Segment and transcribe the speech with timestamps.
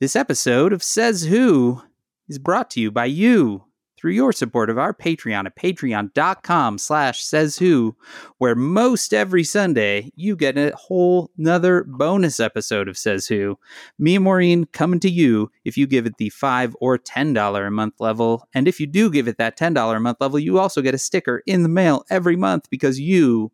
[0.00, 1.82] This episode of Says Who
[2.26, 3.66] is brought to you by you
[3.98, 7.94] through your support of our Patreon at patreon.com slash says who,
[8.38, 13.58] where most every Sunday you get a whole nother bonus episode of Says Who.
[13.98, 17.66] Me and Maureen coming to you if you give it the five or ten dollar
[17.66, 18.48] a month level.
[18.54, 20.94] And if you do give it that ten dollar a month level, you also get
[20.94, 23.52] a sticker in the mail every month because you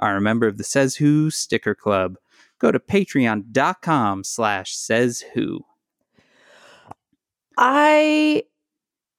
[0.00, 2.16] are a member of the Says Who Sticker Club.
[2.58, 5.64] Go to patreon.com slash says who.
[7.56, 8.44] I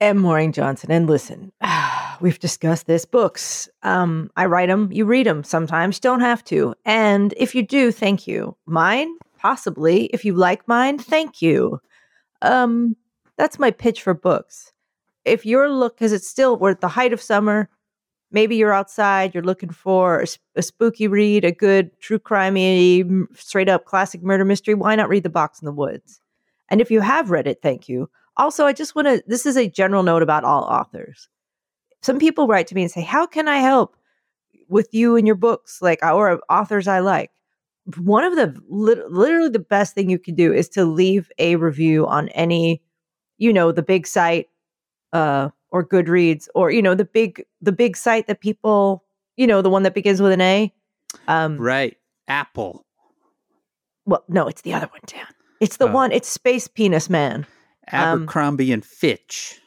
[0.01, 1.51] am Maureen Johnson, and listen,
[2.21, 3.05] we've discussed this.
[3.05, 5.43] Books, um, I write them, you read them.
[5.43, 8.57] Sometimes don't have to, and if you do, thank you.
[8.65, 10.05] Mine, possibly.
[10.07, 11.79] If you like mine, thank you.
[12.41, 12.95] Um,
[13.37, 14.71] that's my pitch for books.
[15.23, 17.69] If you're look, because it's still we're at the height of summer.
[18.31, 20.25] Maybe you're outside, you're looking for
[20.55, 24.73] a spooky read, a good true crimey, straight up classic murder mystery.
[24.73, 26.19] Why not read The Box in the Woods?
[26.69, 28.09] And if you have read it, thank you.
[28.37, 31.29] Also, I just want to, this is a general note about all authors.
[32.01, 33.95] Some people write to me and say, How can I help
[34.67, 35.81] with you and your books?
[35.81, 37.31] Like, or authors I like.
[37.97, 42.07] One of the literally the best thing you can do is to leave a review
[42.07, 42.81] on any,
[43.37, 44.49] you know, the big site,
[45.13, 49.03] uh, or Goodreads, or you know, the big the big site that people,
[49.37, 50.73] you know, the one that begins with an A.
[51.27, 51.95] Um, Right.
[52.27, 52.85] Apple.
[54.05, 55.25] well, no, it's the other one, Dan.
[55.59, 55.91] It's the Oh.
[55.91, 56.11] one.
[56.11, 57.45] It's Space Penis Man.
[57.91, 59.59] Um, Abercrombie and Fitch.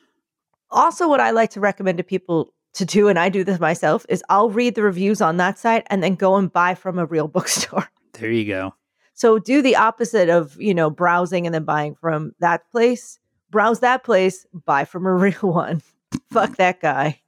[0.71, 4.05] also what i like to recommend to people to do and i do this myself
[4.09, 7.07] is i'll read the reviews on that site and then go and buy from a
[7.07, 8.75] real bookstore There you go.
[9.15, 13.19] so do the opposite of you know browsing and then buying from that place
[13.51, 15.83] browse that place buy from a real one
[16.31, 17.21] fuck that guy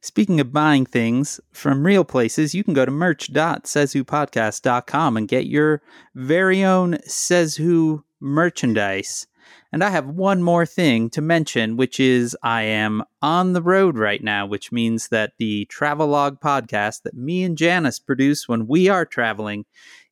[0.00, 5.80] Speaking of buying things from real places, you can go to merch.sayswhopodcast.com and get your
[6.14, 9.26] very own Says Who merchandise.
[9.72, 13.98] And I have one more thing to mention, which is I am on the road
[13.98, 18.88] right now, which means that the Travelogue podcast that me and Janice produce when we
[18.88, 19.64] are traveling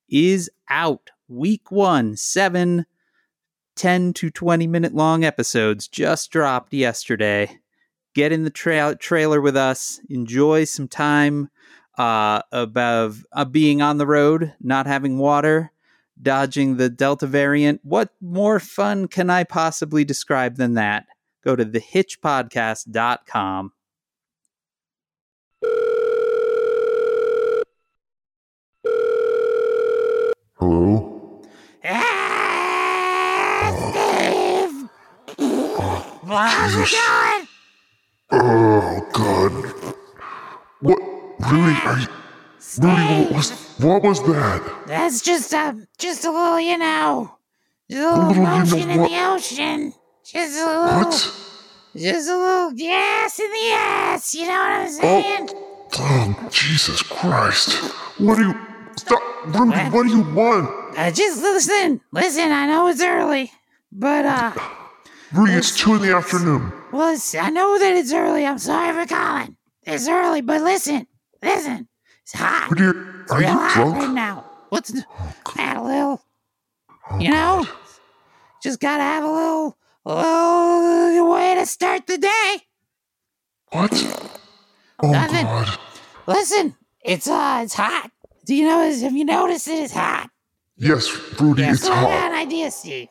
[0.09, 1.11] is out.
[1.29, 2.87] Week one, seven,
[3.77, 7.59] 10 to 20 minute long episodes just dropped yesterday.
[8.15, 11.49] Get in the tra- trailer with us, enjoy some time
[11.97, 15.73] uh, above uh, being on the road, not having water,
[16.21, 17.81] dodging the Delta variant.
[17.83, 21.07] What more fun can I possibly describe than that?
[21.45, 23.73] Go to thehitchpodcast.com.
[30.59, 31.13] Hello?
[36.35, 36.99] Ah, Jesus.
[38.31, 39.53] Oh, God.
[40.81, 40.99] What?
[41.51, 42.07] Rudy, are you...
[42.81, 44.85] Rudy, what was, what was that?
[44.87, 47.37] That's just a just a little, you know,
[47.91, 49.93] just a little little, you know motion in the ocean.
[50.25, 51.13] Just a little, What?
[51.97, 54.35] just a little gas in the ass.
[54.35, 55.49] You know what I'm saying?
[55.53, 57.73] Oh, oh Jesus Christ.
[58.19, 58.55] What do you...
[58.97, 59.23] Stop!
[59.47, 60.71] Rudy, what do you want?
[60.97, 62.53] Uh, just listen, listen.
[62.53, 63.51] I know it's early,
[63.91, 64.53] but uh,
[65.33, 66.73] Rudy, it's 2 in the afternoon.
[66.93, 68.47] well, it's, I know that it's early.
[68.47, 69.57] I'm sorry for calling.
[69.85, 71.07] It's early, but listen,
[71.43, 71.89] listen.
[72.25, 72.71] It's hot.
[72.73, 74.15] Are Real you hot right drunk?
[74.15, 74.45] now.
[74.69, 74.93] What's
[75.57, 76.23] had a little,
[77.19, 77.67] you know?
[78.63, 82.57] Just gotta have a little, a little way to start the day.
[83.71, 84.39] What?
[85.03, 85.45] Oh, Nothing.
[85.45, 85.79] God.
[86.27, 88.11] Listen, it's uh, it's hot.
[88.47, 88.79] Do you know?
[88.91, 90.31] Have you noticed it is hot?
[90.77, 91.11] Yes,
[91.41, 93.09] Rudy, Yeah, it's so I got an idea, Steve.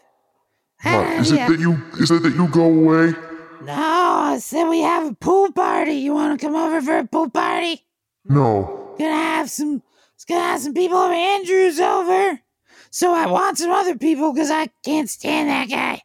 [0.77, 1.19] Had What?
[1.19, 1.81] Is it that you...
[1.99, 3.13] Is it that you go away?
[3.61, 5.93] No, I said we have a pool party.
[5.93, 7.85] You want to come over for a pool party?
[8.25, 8.95] No.
[8.99, 9.81] Gonna have some.
[10.15, 12.39] It's gonna have some people from Andrews over.
[12.91, 16.01] So I want some other people because I can't stand that guy.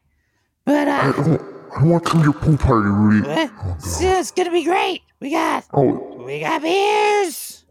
[0.65, 1.43] But I uh, don't...
[1.76, 3.28] I want to come to your pool party, Rudy.
[3.28, 5.03] eh, it's, it's gonna be great.
[5.21, 7.65] We got Oh, we got beers.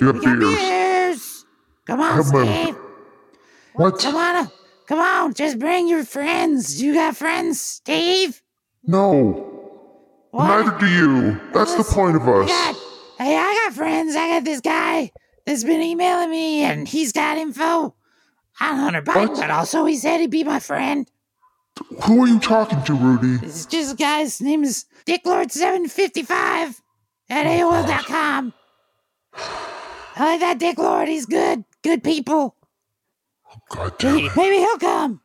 [0.00, 0.54] you We have got beers.
[0.56, 1.44] beers.
[1.86, 2.76] Come on, have my- Steve.
[3.74, 3.98] What?
[3.98, 4.50] Come on,
[4.86, 5.34] come on.
[5.34, 6.80] Just bring your friends.
[6.80, 8.40] You got friends, Steve?
[8.84, 9.50] No.
[10.30, 10.46] What?
[10.48, 11.40] Neither do you.
[11.52, 12.76] That's the point of I us.
[13.18, 14.14] Hey, I got friends.
[14.16, 15.12] I got this guy
[15.46, 17.94] that's been emailing me, and he's got info
[18.60, 19.40] on Hunter Biden, What?
[19.40, 21.08] but also he said he'd be my friend.
[22.04, 23.44] Who are you talking to, Rudy?
[23.44, 24.20] It's just a guy.
[24.20, 26.80] His name is Dicklord755
[27.30, 28.52] at AOL.com.
[29.34, 31.08] I like that Dick Lord.
[31.08, 31.64] He's good.
[31.82, 32.54] Good people.
[33.70, 34.36] God damn Maybe, it.
[34.36, 35.20] maybe he'll come.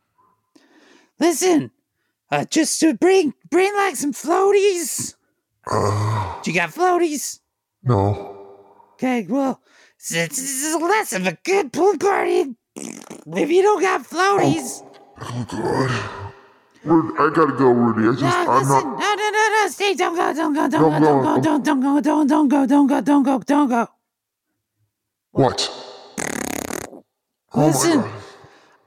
[1.20, 1.70] Listen,
[2.32, 5.16] uh, just to bring bring like some floaties.
[5.70, 7.40] Uh, You got floaties?
[7.84, 8.36] No.
[8.94, 9.62] Okay, well,
[9.98, 14.84] it's, it's, it's less of a good pool party if you don't got floaties.
[15.22, 16.20] Oh God.
[16.86, 18.08] I gotta go, Rudy.
[18.08, 18.70] I just, No, I'm listen.
[18.70, 19.00] not.
[19.00, 19.68] No, no, no, no.
[19.70, 19.94] Stay.
[19.96, 20.34] Don't go.
[20.34, 20.70] Don't go.
[20.70, 21.02] Don't go.
[21.02, 21.42] Don't go.
[21.42, 22.02] Don't don't go.
[22.02, 22.66] Don't don't go.
[22.66, 23.02] Don't go.
[23.02, 23.40] Don't go.
[23.40, 23.88] Don't go.
[25.32, 25.70] What?
[27.54, 28.04] Oh Listen.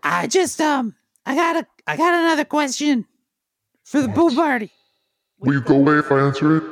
[0.02, 0.94] I just um.
[1.26, 1.66] I got a.
[1.86, 3.04] I got another question
[3.84, 4.70] for the pool party.
[5.38, 6.62] Will you go away if I answer it?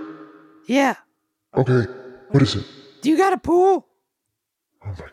[0.66, 0.94] Yeah.
[1.54, 1.84] Okay.
[2.30, 2.64] What is it?
[3.02, 3.88] Do you got a pool?
[4.84, 5.06] Oh my God.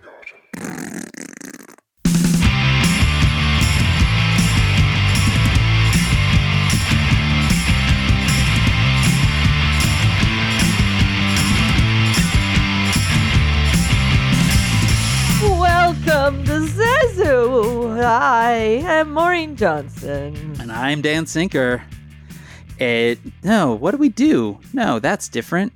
[15.59, 17.99] Welcome to Says Who.
[17.99, 18.51] I
[18.83, 20.55] am Maureen Johnson.
[20.59, 21.83] And I'm Dan Sinker.
[22.77, 24.59] It, no, what do we do?
[24.71, 25.73] No, that's different.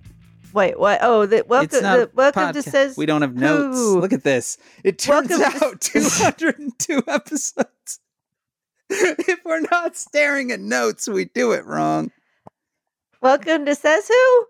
[0.53, 1.00] Wait, what?
[1.01, 2.98] Oh, the, welcome, the, welcome to Says.
[2.98, 3.77] We don't have notes.
[3.77, 4.00] Who.
[4.00, 4.57] Look at this.
[4.83, 8.00] It turns Welcome to- out 202 episodes.
[8.89, 12.12] if we're not staring at notes, we do it wrong.
[13.21, 14.45] Welcome to Says Who?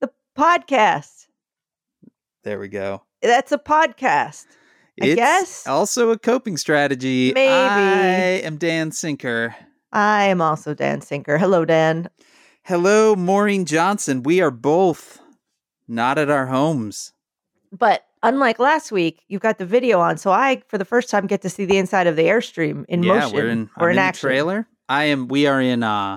[0.00, 1.26] The podcast.
[2.44, 3.02] There we go.
[3.22, 4.44] That's a podcast.
[5.02, 5.66] I It's guess.
[5.66, 7.32] also a coping strategy.
[7.34, 7.48] Maybe.
[7.52, 9.56] I am Dan Sinker.
[9.92, 11.38] I am also Dan Sinker.
[11.38, 12.08] Hello, Dan.
[12.66, 14.24] Hello, Maureen Johnson.
[14.24, 15.20] We are both
[15.86, 17.12] not at our homes.
[17.70, 21.28] But unlike last week, you've got the video on, so I, for the first time,
[21.28, 23.98] get to see the inside of the airstream in yeah, motion we're in, in in
[23.98, 24.28] action.
[24.28, 24.66] trailer.
[24.88, 25.28] I am.
[25.28, 25.84] We are in.
[25.84, 26.16] Uh,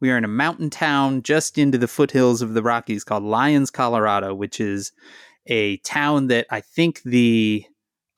[0.00, 3.70] we are in a mountain town just into the foothills of the Rockies called Lyons,
[3.70, 4.90] Colorado, which is
[5.46, 7.64] a town that I think the.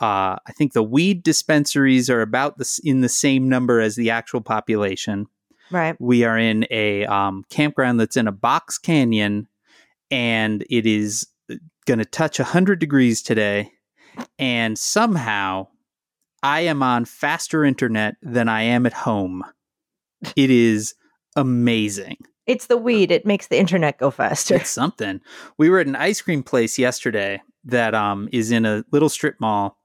[0.01, 4.09] Uh, I think the weed dispensaries are about the, in the same number as the
[4.09, 5.27] actual population.
[5.71, 5.97] Right.
[6.01, 9.49] We are in a um, campground that's in a box canyon,
[10.11, 11.27] and it is
[11.87, 13.73] going to touch 100 degrees today.
[14.39, 15.69] And somehow
[16.43, 19.45] I am on faster internet than I am at home.
[20.37, 20.95] It is
[21.37, 22.17] amazing.
[22.47, 23.11] It's the weed.
[23.11, 24.57] It makes the internet go faster.
[24.57, 25.21] It's something.
[25.59, 29.37] We were at an ice cream place yesterday that um, is in a little strip
[29.41, 29.79] mall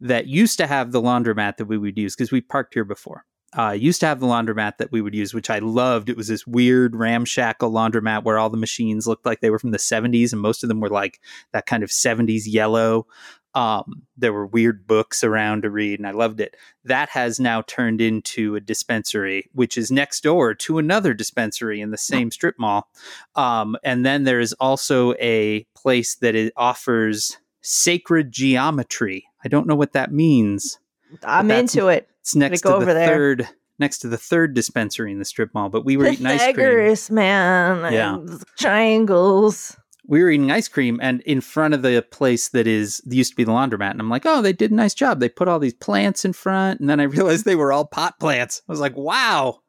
[0.00, 3.24] that used to have the laundromat that we would use because we parked here before.
[3.56, 6.08] Uh, used to have the laundromat that we would use, which I loved.
[6.08, 9.72] It was this weird ramshackle laundromat where all the machines looked like they were from
[9.72, 11.20] the 70s, and most of them were like
[11.52, 13.06] that kind of 70s yellow.
[13.54, 16.56] Um, there were weird books around to read, and I loved it.
[16.84, 21.90] That has now turned into a dispensary, which is next door to another dispensary in
[21.90, 22.88] the same strip mall.
[23.34, 29.26] Um, and then there is also a place that it offers sacred geometry.
[29.44, 30.78] I don't know what that means.
[31.24, 32.08] I'm into it.
[32.30, 33.48] It's next go to the third
[33.78, 35.68] next to the third dispensary in the strip mall.
[35.68, 37.16] But we were eating ice cream.
[37.16, 37.92] Man.
[37.92, 38.18] Yeah.
[38.58, 39.76] Triangles.
[40.06, 43.36] We were eating ice cream, and in front of the place that is used to
[43.36, 45.20] be the laundromat, and I'm like, "Oh, they did a nice job.
[45.20, 48.18] They put all these plants in front." And then I realized they were all pot
[48.18, 48.62] plants.
[48.68, 49.60] I was like, "Wow,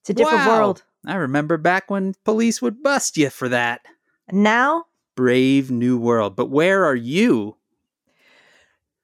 [0.00, 0.58] It's a different Wow.
[0.58, 0.82] world.
[1.06, 3.82] I remember back when police would bust you for that."
[4.28, 4.84] And now,
[5.14, 6.34] Brave new world.
[6.34, 7.56] But where are you?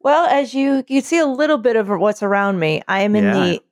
[0.00, 3.24] Well, as you you see a little bit of what's around me, I am in
[3.24, 3.32] Yeah.
[3.34, 3.62] the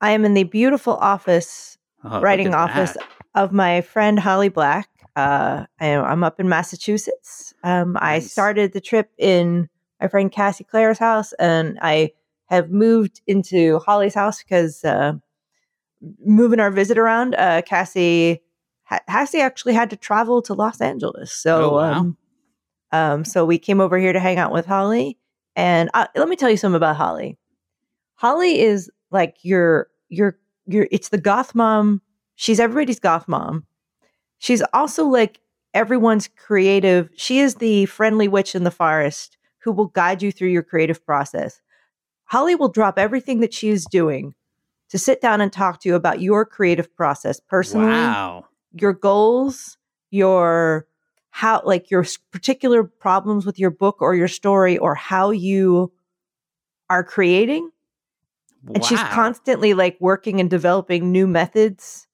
[0.00, 3.06] I am in the beautiful office Oh, writing office that.
[3.34, 4.88] of my friend Holly Black.
[5.16, 7.52] Uh, I, I'm up in Massachusetts.
[7.64, 9.68] Um, I started the trip in
[10.00, 12.12] my friend Cassie Clare's house, and I
[12.46, 15.14] have moved into Holly's house because uh,
[16.24, 18.42] moving our visit around, uh, Cassie
[18.84, 21.32] ha- Cassie actually had to travel to Los Angeles.
[21.32, 21.92] So, Oh, wow.
[21.92, 22.16] um,
[22.92, 25.18] um, so we came over here to hang out with Holly.
[25.58, 27.36] And uh, let me tell you something about Holly.
[28.14, 30.86] Holly is like your your your.
[30.92, 32.00] It's the goth mom.
[32.36, 33.66] She's everybody's goth mom.
[34.38, 35.40] She's also like
[35.74, 37.10] everyone's creative.
[37.16, 41.04] She is the friendly witch in the forest who will guide you through your creative
[41.04, 41.60] process.
[42.26, 44.34] Holly will drop everything that she is doing
[44.90, 48.44] to sit down and talk to you about your creative process personally Wow.
[48.74, 49.76] your goals,
[50.10, 50.86] your
[51.38, 55.92] how like your particular problems with your book or your story or how you
[56.90, 57.70] are creating?
[58.74, 62.08] And she's constantly like working and developing new methods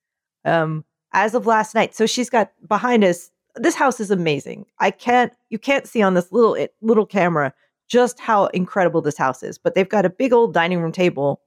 [0.44, 1.94] um as of last night.
[1.94, 4.66] So she's got behind us this house is amazing.
[4.78, 7.54] I can't you can't see on this little it, little camera
[7.88, 11.40] just how incredible this house is but they've got a big old dining room table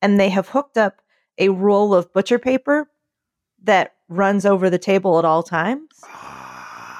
[0.00, 1.02] and they have hooked up
[1.36, 2.88] a roll of butcher paper
[3.62, 6.02] that runs over the table at all times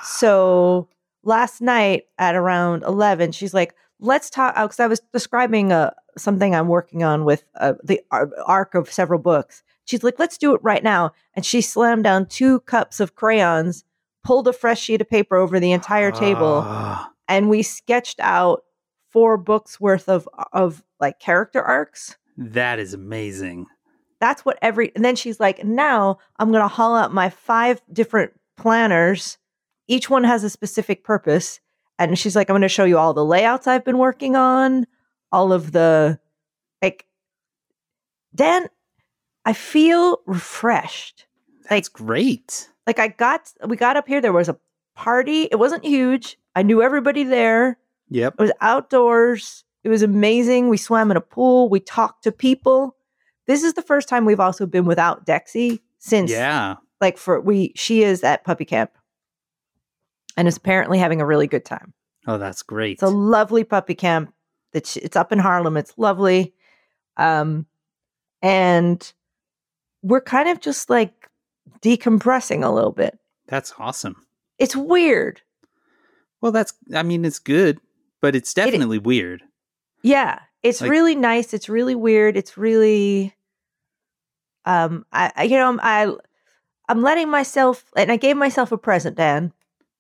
[0.02, 0.88] so
[1.22, 4.54] last night at around 11, she's like, let's talk.
[4.54, 9.20] Because I was describing uh, something I'm working on with uh, the arc of several
[9.20, 9.62] books.
[9.84, 11.12] She's like, let's do it right now.
[11.34, 13.84] And she slammed down two cups of crayons,
[14.22, 18.62] pulled a fresh sheet of paper over the entire table, Ah, and we sketched out
[19.08, 23.66] four books worth of of like character arcs That is amazing.
[24.18, 27.82] That's what every, and then she's like, now I'm going to haul out my five
[27.92, 29.38] different planners.
[29.90, 31.58] Each one has a specific purpose.
[31.98, 34.86] And she's like, I'm going to show you all the layouts I've been working on,
[35.32, 36.18] all of the,
[36.80, 37.06] like,
[38.34, 38.68] Dan,
[39.44, 41.26] I feel refreshed.
[41.68, 42.70] That's great.
[42.86, 44.58] Like, I got, we got up here, there was a
[44.94, 45.42] party.
[45.50, 46.38] It wasn't huge.
[46.54, 47.78] I knew everybody there.
[48.10, 48.34] Yep.
[48.38, 49.64] It was outdoors.
[49.84, 50.68] It was amazing.
[50.68, 51.68] We swam in a pool.
[51.68, 52.96] We talked to people.
[53.46, 56.76] This is the first time we've also been without Dexy since Yeah.
[57.00, 58.90] like for we she is at puppy camp
[60.36, 61.92] and is apparently having a really good time.
[62.26, 62.92] Oh, that's great.
[62.94, 64.32] It's a lovely puppy camp.
[64.72, 65.76] That's it's up in Harlem.
[65.76, 66.54] It's lovely.
[67.16, 67.66] Um
[68.42, 69.12] and
[70.02, 71.28] we're kind of just like
[71.82, 73.18] decompressing a little bit.
[73.46, 74.24] that's awesome.
[74.58, 75.40] It's weird.
[76.40, 77.80] Well, that's, I mean, it's good,
[78.22, 79.42] but it's definitely weird.
[80.02, 81.52] Yeah, it's Like- really nice.
[81.52, 82.36] It's really weird.
[82.36, 83.34] It's really,
[84.64, 86.12] um, I, I you know, I,
[86.88, 89.52] I'm letting myself, and I gave myself a present, Dan.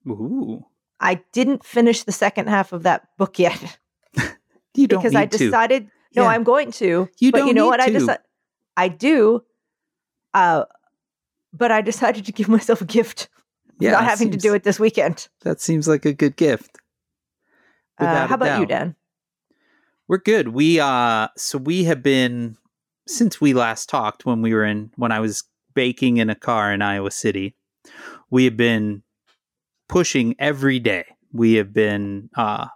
[0.08, 0.64] Ooh.
[1.00, 3.78] I didn't finish the second half of that book yet
[4.74, 5.38] You don't because I to.
[5.38, 5.88] decided.
[6.14, 6.28] No, Yeah.
[6.28, 7.08] I'm going to.
[7.18, 7.80] You but don't You know what?
[7.80, 8.22] I decided.
[8.76, 9.42] I do.
[10.34, 10.64] Uh,
[11.52, 13.28] but I decided to give myself a gift,
[13.78, 15.28] Yeah, not having to do it this weekend.
[15.42, 16.78] That seems like a good gift.
[17.98, 18.66] Uh, how about you.
[18.66, 18.94] Dan?
[20.08, 20.48] We're good.
[20.48, 22.56] We uh so we have been
[23.06, 26.72] since we last talked when we were in when I was baking in a car
[26.72, 27.54] in Iowa City.
[28.30, 29.02] We have been
[29.90, 31.04] pushing every day.
[31.32, 32.68] We have been uh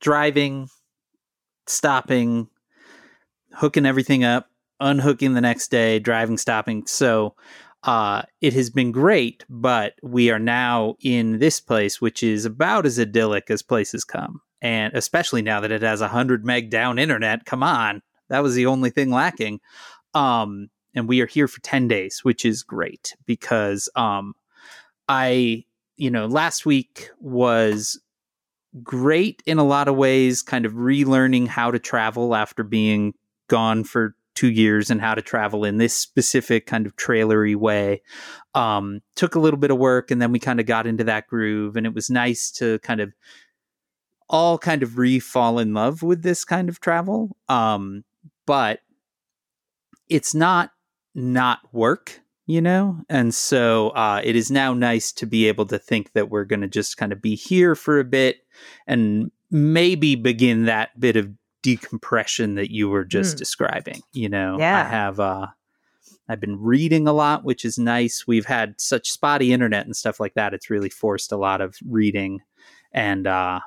[0.00, 0.68] driving,
[1.66, 2.48] stopping,
[3.52, 6.86] hooking everything up, unhooking the next day, driving, stopping.
[6.86, 7.34] So
[7.82, 12.86] uh, it has been great, but we are now in this place, which is about
[12.86, 14.40] as idyllic as places come.
[14.60, 18.02] And especially now that it has a 100 meg down internet, come on.
[18.28, 19.60] That was the only thing lacking.
[20.14, 24.34] Um, and we are here for 10 days, which is great because um,
[25.08, 25.64] I,
[25.96, 28.00] you know, last week was
[28.82, 33.14] great in a lot of ways, kind of relearning how to travel after being
[33.48, 38.00] gone for two years and how to travel in this specific kind of trailery way.
[38.54, 41.26] Um, took a little bit of work and then we kind of got into that
[41.26, 43.12] groove and it was nice to kind of
[44.28, 47.36] all kind of re fall in love with this kind of travel.
[47.48, 48.04] Um,
[48.46, 48.80] but
[50.08, 50.70] it's not
[51.14, 52.98] not work, you know?
[53.08, 56.62] And so uh, it is now nice to be able to think that we're going
[56.62, 58.38] to just kind of be here for a bit
[58.86, 61.30] and maybe begin that bit of
[61.62, 63.38] decompression that you were just Mm.
[63.38, 64.00] describing.
[64.12, 64.80] You know, Yeah.
[64.80, 65.46] I have, uh,
[66.28, 68.26] I've been reading a lot, which is nice.
[68.26, 70.54] We've had such spotty internet and stuff like that.
[70.54, 72.40] It's really forced a lot of reading.
[72.92, 73.60] And, uh,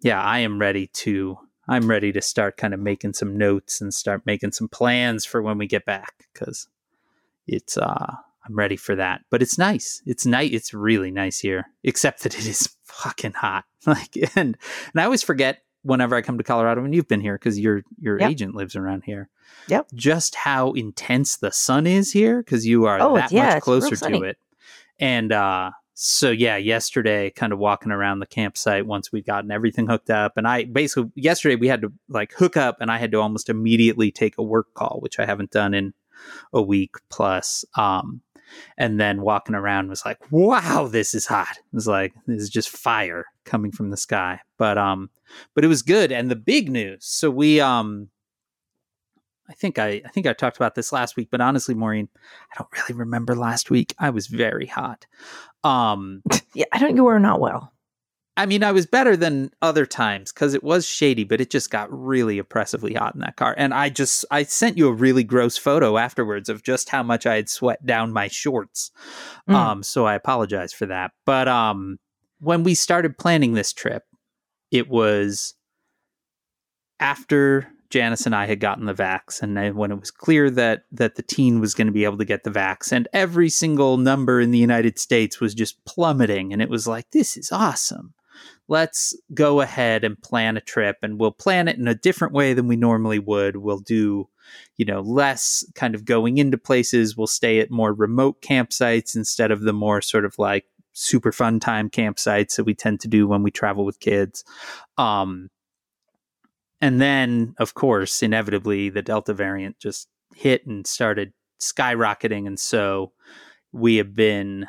[0.00, 3.92] yeah, I am ready to, I'm ready to start kind of making some notes and
[3.94, 6.66] start making some plans for when we get back because
[7.48, 8.14] it's, uh,
[8.46, 9.22] I'm ready for that.
[9.30, 10.02] But it's nice.
[10.06, 10.54] It's night.
[10.54, 13.64] It's really nice here, except that it is fucking hot.
[13.86, 14.56] Like, and,
[14.92, 17.82] and I always forget whenever I come to Colorado, and you've been here because your,
[17.98, 18.30] your Yep.
[18.30, 19.30] agent lives around here.
[19.68, 19.88] Yep.
[19.94, 23.96] Just how intense the sun is here because you are Oh, that yeah, much closer
[23.96, 24.36] to it.
[24.98, 29.88] And, uh, so yeah, yesterday, kind of walking around the campsite once we'd gotten everything
[29.88, 33.10] hooked up, and I basically yesterday we had to like hook up, and I had
[33.12, 35.94] to almost immediately take a work call, which I haven't done in
[36.52, 37.64] a week plus.
[37.76, 38.20] Um,
[38.76, 41.56] and then walking around was like, wow, this is hot.
[41.58, 44.40] It was like this is just fire coming from the sky.
[44.56, 45.10] But um,
[45.54, 46.12] but it was good.
[46.12, 47.04] And the big news.
[47.04, 48.08] So we um,
[49.48, 52.08] I think I I think I talked about this last week, but honestly, Maureen,
[52.52, 53.94] I don't really remember last week.
[53.98, 55.06] I was very hot.
[55.64, 56.22] Um,
[56.54, 56.96] Yeah, I don't.
[56.96, 57.72] You were not well.
[58.38, 61.70] I mean, I was better than other times because it was shady, but it just
[61.70, 63.52] got really oppressively hot in that car.
[63.58, 67.26] And I just, I sent you a really gross photo afterwards of just how much
[67.26, 68.92] I had sweat down my shorts.
[69.50, 69.54] Mm.
[69.54, 71.10] Um, so I apologize for that.
[71.26, 71.98] But um,
[72.38, 74.04] when we started planning this trip,
[74.70, 75.54] it was
[77.00, 81.14] after Janice and I had gotten the vax, and when it was clear that that
[81.14, 84.40] the teen was going to be able to get the vax, and every single number
[84.40, 88.12] in the United States was just plummeting, and it was like, this is awesome.
[88.68, 92.52] Let's go ahead and plan a trip, and we'll plan it in a different way
[92.52, 93.56] than we normally would.
[93.56, 94.28] We'll do,
[94.76, 97.16] you know, less kind of going into places.
[97.16, 101.60] We'll stay at more remote campsites instead of the more sort of like super fun
[101.60, 104.44] time campsites that we tend to do when we travel with kids.
[104.98, 105.48] Um,
[106.80, 112.46] and then, of course, inevitably, the Delta variant just hit and started skyrocketing.
[112.46, 113.12] And so
[113.72, 114.66] we have been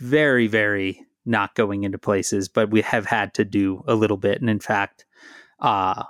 [0.00, 4.40] very, very not going into places, but we have had to do a little bit.
[4.40, 5.04] And in fact,
[5.60, 6.04] uh,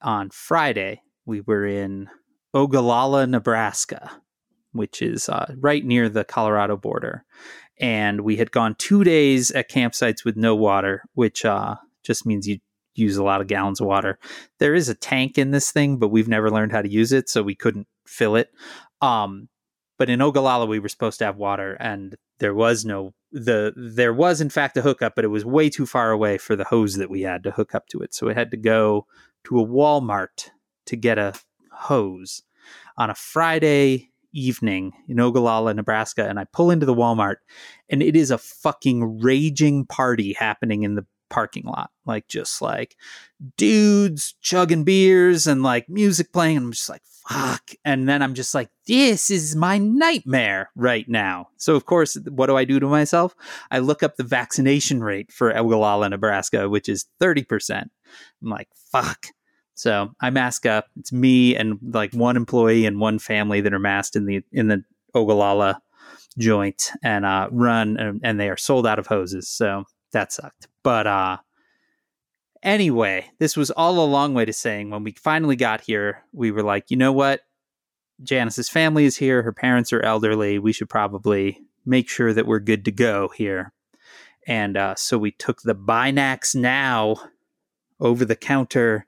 [0.00, 2.08] on Friday, we were in
[2.52, 4.10] Ogallala, Nebraska,
[4.72, 7.24] which is uh, right near the Colorado border.
[7.80, 12.46] And we had gone two days at campsites with no water, which uh, just means
[12.46, 12.58] you
[12.94, 14.18] use a lot of gallons of water.
[14.60, 17.28] There is a tank in this thing, but we've never learned how to use it,
[17.28, 18.50] so we couldn't fill it.
[19.00, 19.48] Um,
[19.98, 24.14] but in Ogallala, we were supposed to have water, and there was no the there
[24.14, 26.94] was in fact a hookup, but it was way too far away for the hose
[26.94, 28.14] that we had to hook up to it.
[28.14, 29.06] So we had to go
[29.44, 30.50] to a Walmart
[30.86, 31.34] to get a
[31.72, 32.42] hose
[32.96, 37.36] on a Friday evening in Ogallala, Nebraska, and I pull into the Walmart,
[37.88, 41.90] and it is a fucking raging party happening in the parking lot.
[42.06, 42.96] Like just like
[43.56, 46.58] dudes chugging beers and like music playing.
[46.58, 47.72] And I'm just like, fuck.
[47.84, 51.48] And then I'm just like, this is my nightmare right now.
[51.56, 53.34] So of course, what do I do to myself?
[53.72, 57.82] I look up the vaccination rate for Ogallala, Nebraska, which is 30%.
[57.82, 57.90] I'm
[58.42, 59.26] like, fuck.
[59.74, 60.86] So I mask up.
[60.96, 64.68] It's me and like one employee and one family that are masked in the in
[64.68, 64.84] the
[65.16, 65.80] Ogallala
[66.38, 69.48] joint and uh, run and, and they are sold out of hoses.
[69.48, 70.68] So that sucked.
[70.84, 71.38] But uh
[72.62, 76.52] anyway, this was all a long way to saying when we finally got here, we
[76.52, 77.40] were like, you know what?
[78.22, 79.42] Janice's family is here.
[79.42, 80.58] Her parents are elderly.
[80.60, 83.72] We should probably make sure that we're good to go here.
[84.46, 87.18] And uh, so we took the BinaxNOW
[88.00, 89.06] over the counter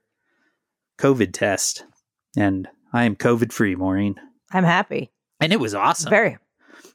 [0.97, 1.85] COVID test.
[2.35, 4.15] And I am COVID free, Maureen.
[4.51, 5.11] I'm happy.
[5.39, 6.09] And it was awesome.
[6.09, 6.37] Very.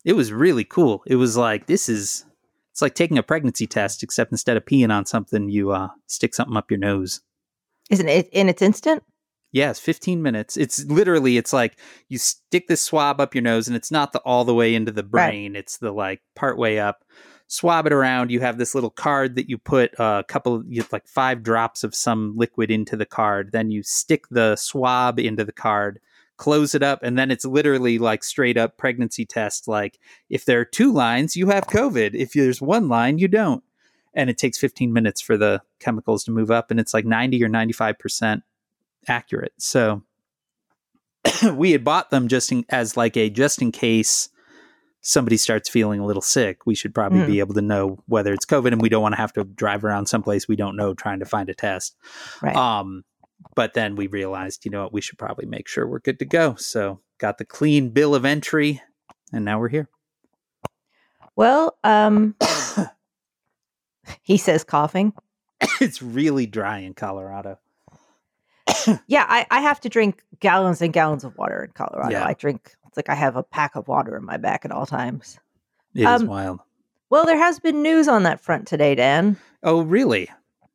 [0.04, 1.02] It was really cool.
[1.06, 2.24] It was like, this is
[2.73, 6.35] it's like taking a pregnancy test, except instead of peeing on something, you uh, stick
[6.35, 7.21] something up your nose.
[7.91, 8.31] Isn't it?
[8.33, 9.02] And it's instant.
[9.52, 10.57] Yeah, it's 15 minutes.
[10.57, 14.21] It's literally, it's like you stick this swab up your nose, and it's not the
[14.21, 15.52] all the way into the brain.
[15.52, 15.59] Right.
[15.59, 17.05] It's the like part way up.
[17.47, 18.31] Swab it around.
[18.31, 21.95] You have this little card that you put a couple, you like five drops of
[21.95, 23.52] some liquid into the card.
[23.52, 26.00] Then you stick the swab into the card
[26.36, 30.60] close it up and then it's literally like straight up pregnancy test like if there
[30.60, 33.62] are two lines you have covid if there's one line you don't
[34.14, 37.42] and it takes 15 minutes for the chemicals to move up and it's like 90
[37.45, 38.42] or 95%
[39.08, 40.02] accurate so
[41.54, 44.28] we had bought them just in, as like a just in case
[45.00, 47.26] somebody starts feeling a little sick we should probably mm.
[47.26, 49.84] be able to know whether it's covid and we don't want to have to drive
[49.84, 51.97] around someplace we don't know trying to find a test
[52.40, 52.54] right.
[52.54, 53.04] um
[53.55, 56.25] but then we realized, you know what, we should probably make sure we're good to
[56.25, 56.55] go.
[56.57, 58.81] So got the clean bill of entry,
[59.33, 59.89] and now we're here.
[61.37, 62.35] Well, um,
[64.23, 65.13] he says coughing.
[65.81, 67.59] it's really dry in Colorado.
[69.07, 72.11] yeah, I, I have to drink gallons and gallons of water in Colorado.
[72.19, 72.26] Yeah.
[72.26, 74.85] I drink it's like I have a pack of water in my back at all
[74.85, 75.41] times.
[75.95, 76.61] It um, is wild.
[77.09, 79.39] Well, there has been news on that front today, Dan.
[79.63, 80.28] Oh, really?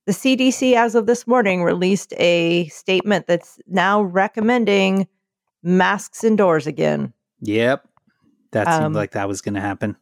[0.07, 5.05] The CDC, as of this morning, released a statement that's now recommending
[5.63, 7.11] masks indoors again.
[7.41, 7.85] Yep.
[8.51, 9.97] That seemed um, like that was going to happen.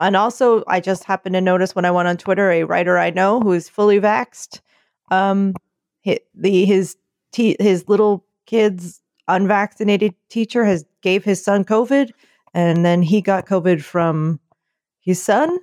[0.00, 3.10] And also, I just happened to notice when I went on Twitter, a writer I
[3.10, 4.60] know who is fully vaxxed,
[5.10, 5.52] um,
[6.00, 6.96] his, the, his,
[7.34, 12.10] his little kid's unvaccinated teacher has gave his son COVID,
[12.54, 14.40] and then he got COVID from
[15.00, 15.58] his son.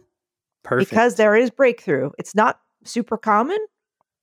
[0.62, 0.92] Perfect.
[0.92, 2.12] Because there is breakthrough.
[2.20, 3.58] It's not super common.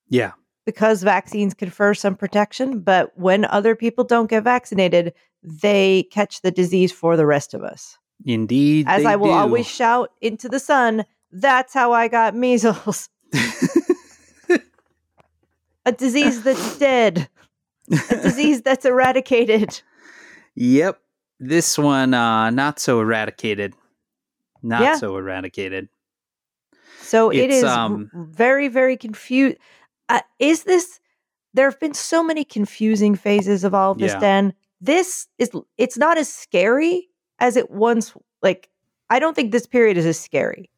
[0.09, 0.33] Yeah.
[0.67, 6.51] Because vaccines confer some protection, but when other people don't get vaccinated, they catch the
[6.51, 7.97] disease for the rest of us.
[8.27, 8.87] Indeed.
[8.89, 9.33] As I will do.
[9.33, 13.09] always shout into the sun, that's how I got measles.
[15.87, 17.29] a disease that's dead.
[17.91, 19.81] A disease that's eradicated.
[20.55, 21.01] Yep.
[21.39, 23.75] This one uh not so eradicated.
[24.63, 24.97] Not yeah.
[24.97, 25.89] so eradicated.
[27.11, 29.57] So it's, it is um, very, very confused.
[30.09, 31.01] Uh, is this?
[31.55, 34.13] There have been so many confusing phases of all of this.
[34.13, 34.21] Yeah.
[34.21, 37.09] Dan, this is it's not as scary
[37.41, 38.15] as it once.
[38.43, 38.71] Like,
[39.11, 40.71] I don't think this period is as scary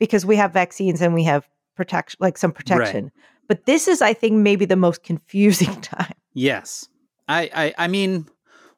[0.00, 3.04] because we have vaccines and we have protection, like some protection.
[3.04, 3.12] Right.
[3.46, 6.14] But this is, I think, maybe the most confusing time.
[6.34, 6.88] Yes,
[7.28, 8.26] I, I, I mean,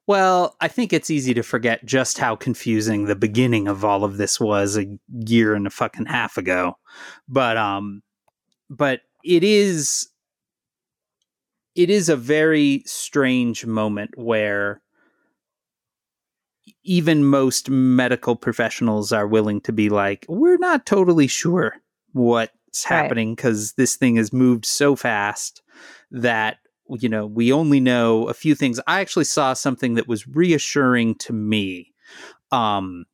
[0.07, 4.17] well, I think it's easy to forget just how confusing the beginning of all of
[4.17, 4.87] this was a
[5.27, 6.75] year and a fucking half ago.
[7.29, 8.03] But um
[8.69, 10.09] but it is
[11.75, 14.83] it is a very strange moment where
[16.85, 21.77] even most medical professionals are willing to be like, we're not totally sure
[22.13, 25.63] what's happening because this thing has moved so fast
[26.11, 28.81] that you know, we only know a few things.
[28.87, 31.93] I actually saw something that was reassuring to me.
[32.51, 33.07] Um,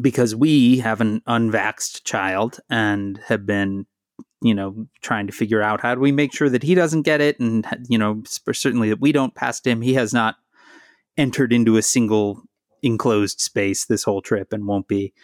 [0.00, 3.86] because we have an unvaxxed child and have been
[4.44, 7.22] you know, trying to figure out how do we make sure that he doesn't get
[7.22, 9.80] it, and you know, certainly that we don't pass him.
[9.80, 10.36] He has not
[11.16, 12.42] entered into a single
[12.82, 15.14] enclosed space this whole trip and won't be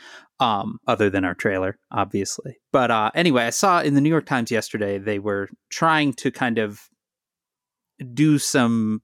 [0.41, 4.25] um, other than our trailer obviously but uh, anyway i saw in the new york
[4.25, 6.89] times yesterday they were trying to kind of
[8.15, 9.03] do some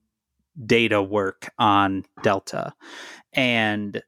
[0.65, 2.73] data work on delta
[3.33, 4.01] and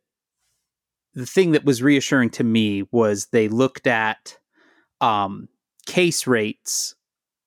[1.14, 4.38] the thing that was reassuring to me was they looked at
[5.02, 5.48] um,
[5.86, 6.96] case rates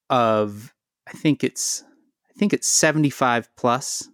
[0.09, 0.73] of
[1.07, 1.83] i think it's
[2.29, 4.09] i think it's 75 plus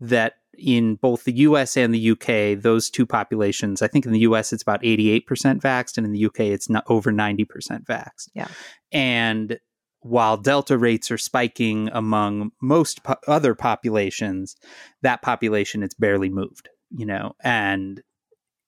[0.00, 4.20] that in both the US and the UK, those two populations, I think in the
[4.20, 7.46] US it's about 88% vaxxed, and in the UK it's not over 90%
[7.84, 8.28] vaxxed.
[8.34, 8.48] Yeah.
[8.92, 9.58] And
[10.00, 14.56] while Delta rates are spiking among most po- other populations,
[15.02, 18.02] that population it's barely moved, you know, and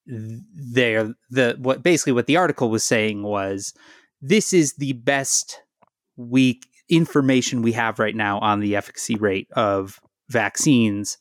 [0.06, 3.72] there the what basically what the article was saying was
[4.20, 5.62] this is the best
[6.16, 11.16] week information we have right now on the efficacy rate of vaccines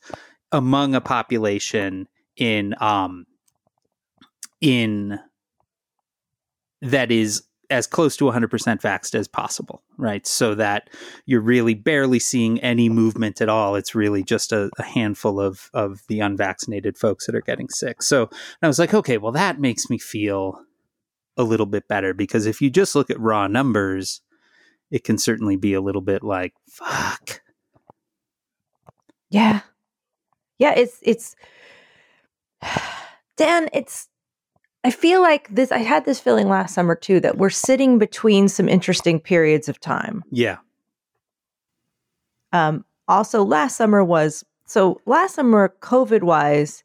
[0.50, 3.26] among a population in um
[4.60, 5.20] in
[6.82, 8.48] that is as close to 100%
[8.80, 10.26] vaxxed as possible, right?
[10.26, 10.90] So that
[11.26, 13.76] you're really barely seeing any movement at all.
[13.76, 18.02] It's really just a, a, handful of, of the unvaccinated folks that are getting sick.
[18.02, 18.28] So
[18.62, 20.60] I was like, okay, well, that makes me feel
[21.36, 24.20] a little bit better because if you just look at raw numbers,
[24.90, 27.40] it can certainly be a little bit like, fuck.
[29.30, 29.60] Yeah
[30.60, 31.34] yeah, it's it's
[33.36, 34.08] Dan, it's
[34.84, 38.48] I feel like this I had this feeling last summer too that we're sitting between
[38.48, 40.24] some interesting periods of time.
[40.30, 40.58] Yeah.
[42.52, 46.84] Um also last summer was so last summer COVID wise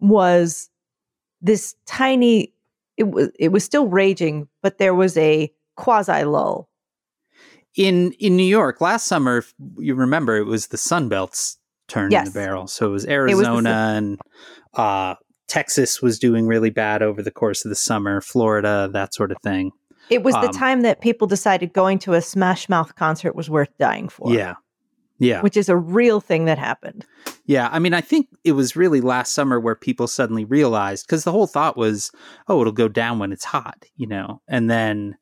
[0.00, 0.70] was
[1.40, 2.52] this tiny
[2.96, 6.68] it was it was still raging but there was a quasi lull
[7.74, 12.12] in in New York last summer if you remember it was the sun belts turned
[12.12, 12.26] yes.
[12.26, 12.66] in the barrel.
[12.66, 14.20] So it was Arizona it was and
[14.74, 15.14] uh,
[15.48, 19.38] Texas was doing really bad over the course of the summer, Florida, that sort of
[19.42, 19.72] thing.
[20.10, 23.50] It was um, the time that people decided going to a Smash Mouth concert was
[23.50, 24.32] worth dying for.
[24.32, 24.54] Yeah.
[25.18, 25.40] Yeah.
[25.40, 27.06] Which is a real thing that happened.
[27.46, 27.68] Yeah.
[27.72, 31.32] I mean, I think it was really last summer where people suddenly realized because the
[31.32, 32.12] whole thought was,
[32.48, 34.42] oh, it'll go down when it's hot, you know?
[34.46, 35.16] And then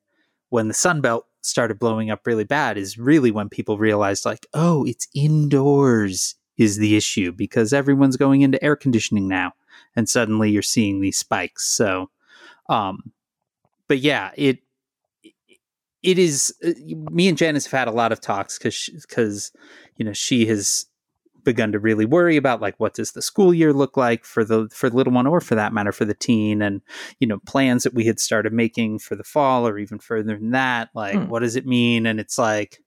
[0.49, 4.47] when the Sun Belt started blowing up really bad is really when people realized, like,
[4.53, 9.53] oh, it's indoors is the issue because everyone's going into air conditioning now
[9.97, 12.11] and suddenly you're seeing these spikes so
[12.69, 13.13] um
[13.89, 14.59] but yeah it
[16.03, 16.73] it is uh,
[17.11, 19.53] me and Janice have had a lot of talks cuz cuz
[19.97, 20.87] you know she has
[21.45, 24.69] begun to really worry about like what does the school year look like for the
[24.73, 26.81] for the little one or for that matter for the teen and
[27.21, 30.51] you know plans that we had started making for the fall or even further than
[30.51, 31.29] that like mm.
[31.29, 32.81] what does it mean and it's like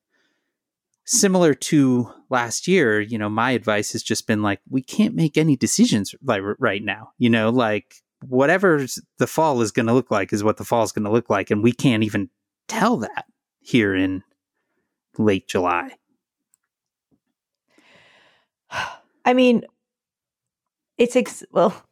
[1.08, 5.38] similar to last year, you know, my advice has just been like, we can't make
[5.38, 7.12] any decisions like right now.
[7.18, 7.96] You know, like
[8.28, 8.86] whatever
[9.18, 11.30] the fall is going to look like is what the fall is going to look
[11.30, 12.30] like, and we can't even
[12.68, 13.26] tell that
[13.62, 14.22] here in
[15.18, 15.92] late July.
[19.26, 19.64] I mean,
[20.98, 21.84] it's ex- well.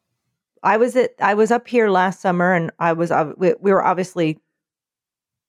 [0.61, 3.85] I was at I was up here last summer, and I was we, we were
[3.85, 4.39] obviously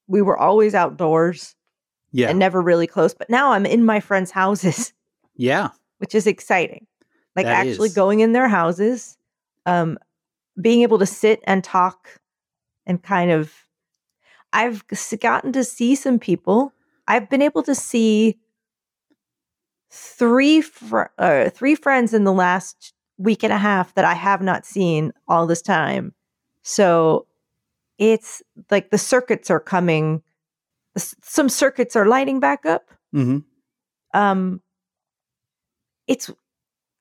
[0.07, 1.56] we were always outdoors
[2.17, 2.31] yeah.
[2.31, 3.15] and never really close.
[3.15, 4.93] But now I'm in my friends' houses.
[5.39, 5.69] Yeah.
[5.99, 6.87] Which is exciting.
[7.35, 7.95] Like that actually is.
[7.95, 9.19] going in their houses,
[9.67, 9.99] um,
[10.59, 12.09] being able to sit and talk
[12.87, 13.53] and kind of
[14.55, 14.83] I've
[15.21, 16.73] gotten to see some people.
[17.07, 18.39] I've been able to see
[19.91, 24.41] three fr- uh, three friends in the last week and a half that I have
[24.41, 26.15] not seen all this time.
[26.63, 27.27] So
[27.99, 30.23] it's like the circuits are coming
[30.97, 32.91] some circuits are lighting back up.
[33.15, 33.39] Mm-hmm.
[34.19, 34.61] Um,
[36.07, 36.31] it's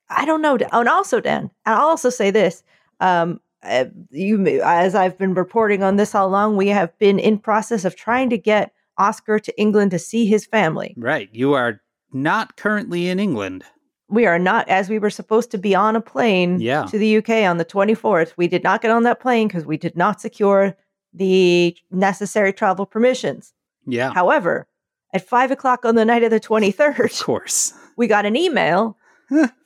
[0.10, 0.58] I don't know.
[0.72, 2.64] And also, Dan, I'll also say this:
[3.00, 7.40] um, uh, you, as I've been reporting on this all along, we have been in
[7.40, 10.94] process of trying to get Oscar to England to see his family.
[10.98, 11.30] Right.
[11.32, 11.82] You are
[12.14, 13.64] not currently in England.
[14.08, 16.86] We are not, as we were supposed to be on a plane yeah.
[16.86, 18.34] to the UK on the 24th.
[18.38, 20.78] We did not get on that plane because we did not secure
[21.12, 23.54] the necessary travel permissions.
[23.86, 24.13] Yeah.
[24.13, 24.67] However,
[25.13, 28.98] at five o'clock on the night of the 23rd, of course, we got an email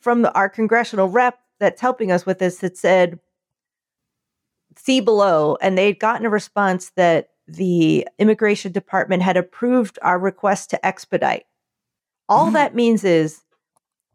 [0.00, 3.18] from the, our congressional rep that's helping us with this that said,
[4.76, 5.56] see below.
[5.60, 11.44] And they'd gotten a response that the immigration department had approved our request to expedite.
[12.28, 12.52] All mm.
[12.54, 13.42] that means is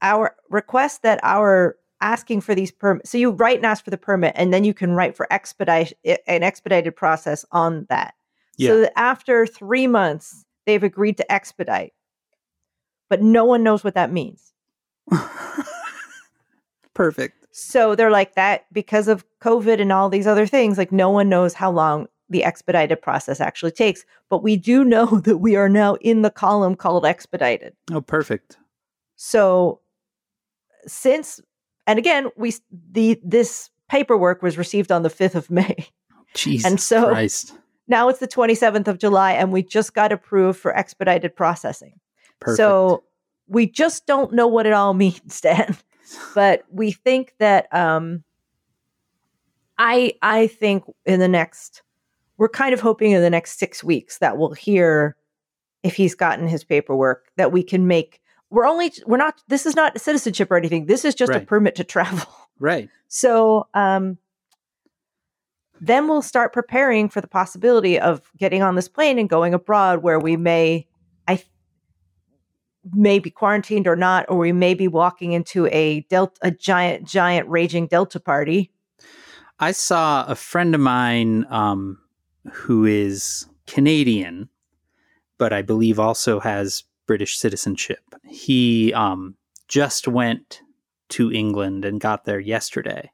[0.02, 3.10] our request that our asking for these permits.
[3.10, 5.94] So you write and ask for the permit, and then you can write for expedite
[6.06, 8.14] an expedited process on that.
[8.58, 8.70] Yeah.
[8.70, 11.94] So that after three months, they've agreed to expedite.
[13.10, 14.52] But no one knows what that means.
[16.94, 17.46] Perfect.
[17.52, 21.30] So they're like that because of COVID and all these other things, like no one
[21.30, 24.06] knows how long the expedited process actually takes.
[24.30, 27.76] But we do know that we are now in the column called expedited.
[27.92, 28.58] Oh, perfect.
[29.16, 29.80] So
[30.88, 31.40] since
[31.88, 32.54] and again, we
[32.92, 35.88] the this paperwork was received on the 5th of May.
[36.34, 37.54] Jesus And so- Christ.
[37.88, 42.00] Now it's the 27th of July and we just got approved for expedited processing.
[42.40, 42.58] Perfect.
[42.58, 43.04] So
[43.48, 45.78] we just don't know what it all means, Dan.
[46.34, 48.24] But we think that um
[49.78, 51.82] I I think in the next
[52.38, 55.16] we're kind of hoping in the next six weeks that we'll hear
[55.84, 59.76] if he's gotten his paperwork that we can make we're only we're not this is
[59.76, 60.86] not citizenship or anything.
[60.86, 62.28] This is just a permit to travel.
[62.60, 62.90] right.
[63.08, 64.18] So um
[65.82, 70.02] then we'll start preparing for the possibility of getting on this plane and going abroad
[70.04, 70.88] where we may
[71.28, 71.44] I
[72.94, 77.08] may be quarantined or not, or we may be walking into a delta a giant,
[77.08, 78.72] giant raging Delta party.
[79.60, 82.00] I saw a friend of mine um,
[82.52, 84.50] who is Canadian,
[85.38, 88.04] but I believe also has British citizenship.
[88.28, 89.36] He um,
[89.68, 90.62] just went
[91.10, 93.12] to England and got there yesterday.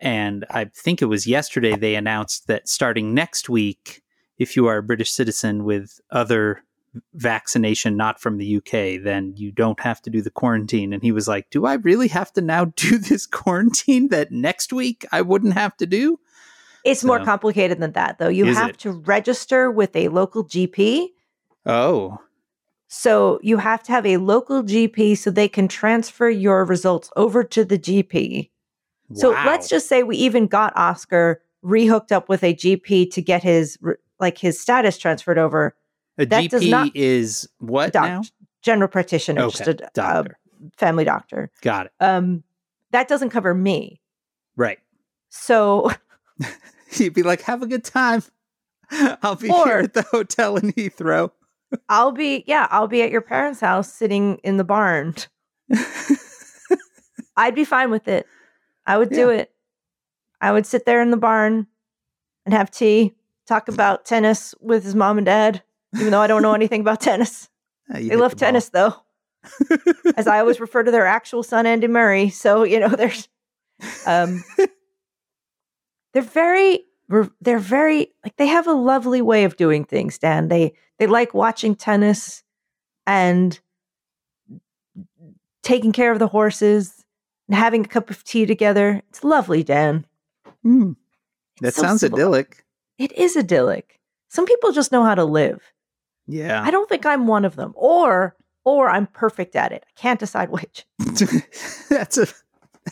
[0.00, 4.02] And I think it was yesterday they announced that starting next week,
[4.38, 6.62] if you are a British citizen with other
[7.14, 10.92] vaccination not from the UK, then you don't have to do the quarantine.
[10.92, 14.72] And he was like, Do I really have to now do this quarantine that next
[14.72, 16.18] week I wouldn't have to do?
[16.84, 18.28] It's more complicated than that, though.
[18.28, 18.78] You have it?
[18.78, 21.08] to register with a local GP.
[21.64, 22.20] Oh,
[22.86, 27.42] So you have to have a local GP so they can transfer your results over
[27.42, 28.50] to the GP.
[29.14, 29.44] So wow.
[29.46, 33.78] let's just say we even got Oscar rehooked up with a GP to get his
[34.18, 35.74] like his status transferred over.
[36.18, 38.22] a that does GP not- is what Doc- now?
[38.62, 40.38] General practitioner, Okay, just a, doctor.
[40.76, 41.52] family doctor.
[41.62, 41.92] Got it.
[42.00, 42.42] Um,
[42.90, 44.00] that doesn't cover me.
[44.56, 44.78] Right.
[45.28, 45.90] So
[46.92, 48.22] You'd be like, "Have a good time.
[48.90, 51.30] I'll be here at the hotel in Heathrow."
[51.88, 55.14] I'll be yeah, I'll be at your parents' house sitting in the barn.
[57.36, 58.26] I'd be fine with it.
[58.86, 59.50] I would do it.
[60.40, 61.66] I would sit there in the barn
[62.44, 63.14] and have tea,
[63.46, 65.62] talk about tennis with his mom and dad,
[65.94, 67.48] even though I don't know anything about tennis.
[67.94, 68.94] You They love the tennis though.
[70.16, 72.30] As I always refer to their actual son Andy Murray.
[72.30, 73.28] So, you know, there's
[74.06, 74.42] um
[76.12, 76.84] they're very
[77.40, 80.48] they're very like they have a lovely way of doing things, Dan.
[80.48, 82.42] They they like watching tennis
[83.06, 83.58] and
[85.62, 86.95] taking care of the horses
[87.48, 89.02] and having a cup of tea together.
[89.08, 90.06] It's lovely, Dan.
[90.62, 90.92] Hmm.
[91.60, 92.64] That so sounds civil- idyllic.
[92.98, 94.00] It is idyllic.
[94.28, 95.72] Some people just know how to live.
[96.26, 96.62] Yeah.
[96.62, 97.72] I don't think I'm one of them.
[97.76, 99.84] Or or I'm perfect at it.
[99.86, 100.84] I can't decide which.
[101.88, 102.26] that's a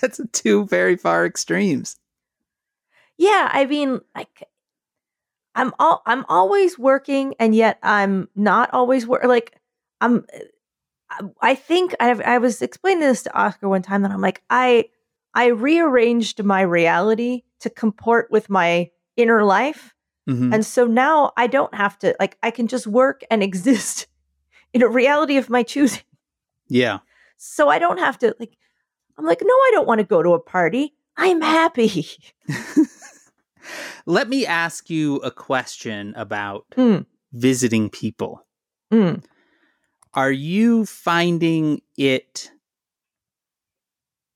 [0.00, 1.96] that's a two very far extremes.
[3.18, 4.48] Yeah, I mean, like
[5.54, 9.24] I'm all I'm always working, and yet I'm not always work.
[9.24, 9.60] Like
[10.00, 10.26] I'm,
[11.40, 14.86] I- think I've, I was explaining this to Oscar one time that I'm like I
[15.34, 19.94] I rearranged my reality to comport with my inner life,
[20.28, 20.52] Mhm.
[20.54, 24.06] and so now I don't have to like I can just work and exist
[24.72, 26.02] in a reality of my choosing.
[26.68, 26.98] Yeah.
[27.36, 28.56] So I don't have to like.
[29.16, 30.94] I'm like, no, I don't want to go to a party.
[31.16, 32.06] I'm happy.
[34.06, 37.06] Let me ask you a question about Mm.
[37.32, 38.44] visiting people.
[38.92, 39.22] Mm.
[40.14, 42.50] Are you finding it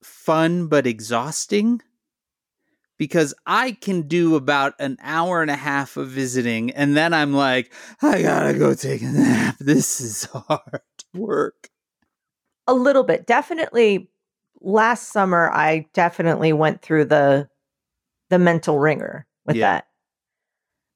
[0.03, 1.81] fun but exhausting?
[2.99, 7.33] Because I can do about an hour and a half of visiting, and then I'm
[7.33, 9.57] like, I gotta go take a nap.
[9.61, 10.83] This is hard
[11.15, 11.69] work.
[12.67, 14.11] a little bit definitely
[14.61, 17.49] last summer i definitely went through the
[18.29, 19.81] the mental ringer with Yeah.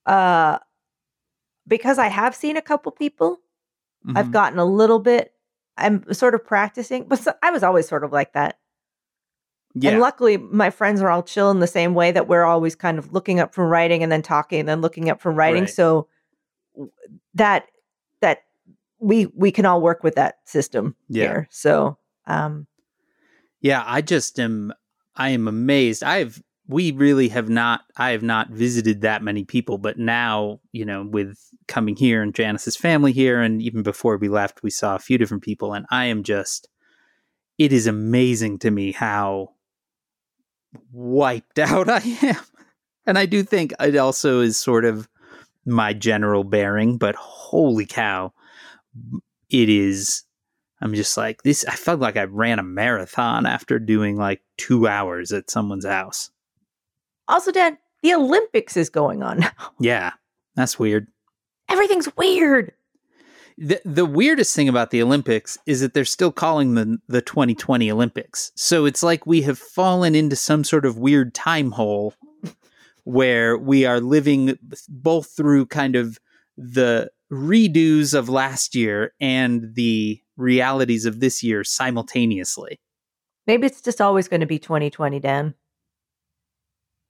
[0.07, 0.59] that uh
[1.67, 3.39] because i have seen a couple people
[4.15, 4.33] i've Mhm.
[4.33, 5.33] gotten a little bit
[5.77, 8.59] i'm sort of practicing but so, i was always sort of like that
[9.75, 9.91] yeah.
[9.93, 12.99] and luckily my friends are all chill in the same way that we're always kind
[12.99, 15.71] of looking up from writing and then talking and then looking up from writing Right.
[15.71, 16.09] so
[17.35, 17.67] that
[18.21, 18.43] that
[18.99, 21.23] we we can all work with that system Yeah.
[21.25, 22.67] here so um
[23.61, 24.73] Yeah, I just am
[25.15, 26.03] I am amazed.
[26.03, 30.85] I've we really have not I have not visited that many people, but now, you
[30.85, 34.95] know, with coming here and Janice's family here and even before we left, we saw
[34.95, 36.69] a few different people and I am just
[37.59, 39.51] it is amazing to me how
[40.91, 42.43] wiped out I am.
[43.07, 45.09] And I do think it also is sort of
[45.65, 48.33] my general bearing, but holy cow,
[49.51, 50.25] it is.
[50.81, 51.65] I'm just like this.
[51.65, 56.32] I felt like I ran a marathon after doing like two hours at someone's house.
[57.29, 59.51] Also, Dad, the Olympics is going on now.
[59.81, 60.13] Yeah,
[60.55, 61.07] that's weird.
[61.69, 62.73] Everything's weird.
[63.59, 67.91] The, the weirdest thing about the Olympics is that they're still calling them the 2020
[67.91, 68.51] Olympics.
[68.55, 72.15] So it's like we have fallen into some sort of weird time hole
[73.05, 74.59] where we are living
[74.89, 76.19] both through kind of
[76.57, 82.81] the redos of last year and the realities of this year simultaneously.
[83.47, 85.55] Maybe it's just always going to be 2020, Dan.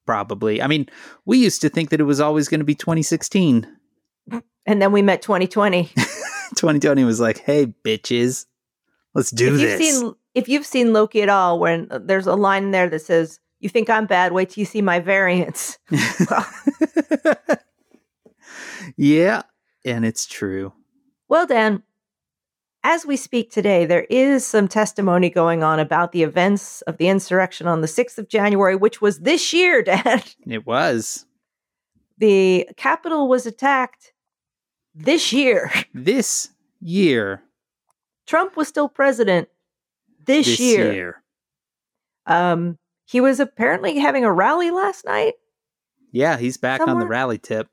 [0.07, 0.61] Probably.
[0.61, 0.89] I mean,
[1.25, 3.67] we used to think that it was always going to be 2016.
[4.67, 5.85] And then we met 2020.
[5.85, 8.47] 2020 was like, hey, bitches,
[9.15, 9.81] let's do if this.
[9.81, 13.03] you've seen if you've seen Loki at all, when uh, there's a line there that
[13.03, 14.33] says, "You think I'm bad?
[14.33, 15.79] Wait till you see my variants."
[18.97, 19.43] yeah,
[19.85, 20.73] and it's true.
[21.29, 21.83] well, Dan,
[22.85, 27.09] as we speak today, there is some testimony going on about the events of the
[27.09, 30.25] insurrection on the 6th of January, which was this year, Dad.
[30.47, 31.27] It was.
[32.19, 34.13] The Capitol was attacked
[34.95, 35.71] this year.
[35.95, 37.43] This year.
[38.27, 39.49] Trump was still president
[40.25, 40.93] this, This year.
[40.93, 41.23] year.
[42.27, 45.35] Um, he was apparently having a rally last night.
[46.13, 47.69] Yeah, he's back on the rally tip.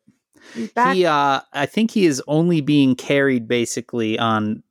[0.54, 4.64] He, uh, I think he is only being carried basically on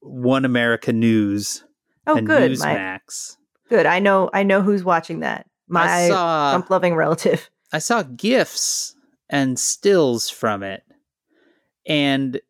[0.00, 1.64] One America News
[2.06, 2.58] oh, and good.
[2.58, 3.36] My, Newsmax.
[3.68, 3.86] good.
[3.86, 4.30] I know.
[4.32, 5.46] I know who's watching that.
[5.68, 7.50] My Trump-loving relative.
[7.72, 8.94] I saw gifs
[9.28, 10.82] and stills from it,
[11.86, 12.40] and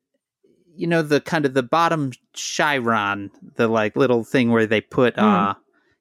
[0.77, 5.15] you know the kind of the bottom chyron, the like little thing where they put
[5.17, 5.25] Hmm.
[5.25, 5.55] uh,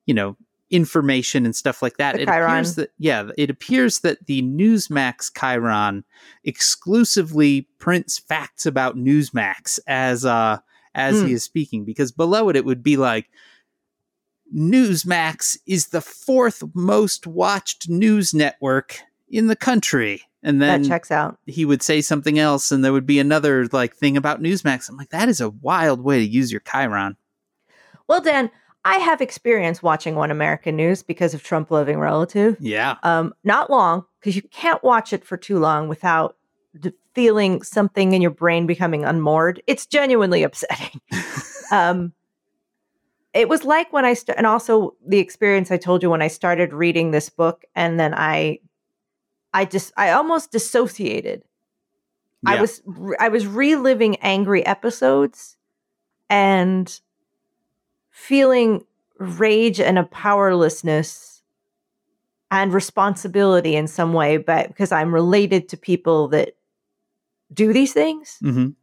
[0.06, 0.38] you know,
[0.70, 2.16] information and stuff like that.
[2.16, 6.04] The it appears that yeah, it appears that the Newsmax chyron
[6.44, 10.60] exclusively prints facts about Newsmax as uh
[10.96, 11.28] as Hmm.
[11.28, 13.30] he is speaking, because below it it would be like.
[14.56, 20.22] Newsmax is the fourth most watched news network in the country.
[20.44, 21.38] And then that checks out.
[21.46, 24.88] he would say something else and there would be another like thing about Newsmax.
[24.88, 27.18] I'm like, that is a wild way to use your Chyron.
[28.08, 28.50] Well, Dan,
[28.86, 32.56] I have experience watching One American News because of Trump-loving relative.
[32.62, 32.96] Yeah.
[33.04, 36.38] Um, not long, because you can't watch it for too long without
[37.14, 39.62] feeling something in your brain becoming unmoored.
[39.68, 41.02] It's genuinely upsetting.
[41.72, 42.14] um,
[43.34, 46.28] it was like when I st- and also the experience I told you when I
[46.28, 48.60] started reading this book, and then I,
[49.54, 51.44] I just I almost dissociated.
[52.46, 52.82] I was
[53.20, 55.58] I was reliving angry episodes,
[56.30, 57.00] and
[58.10, 58.86] feeling
[59.20, 61.38] rage and a powerlessness
[62.50, 66.57] and responsibility in some way, but because I'm related to people that
[67.54, 68.76] do these things Mhm.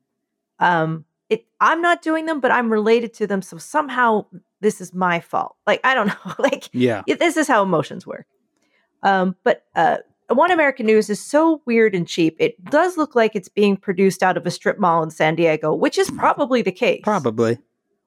[0.59, 4.25] um it i'm not doing them but i'm related to them so somehow
[4.61, 7.03] this is my fault like i don't know like Yeah.
[7.07, 8.27] this is how emotions work
[9.03, 9.99] um but uh
[10.29, 14.23] one american news is so weird and cheap it does look like it's being produced
[14.23, 17.59] out of a strip mall in san diego which is probably the case Probably.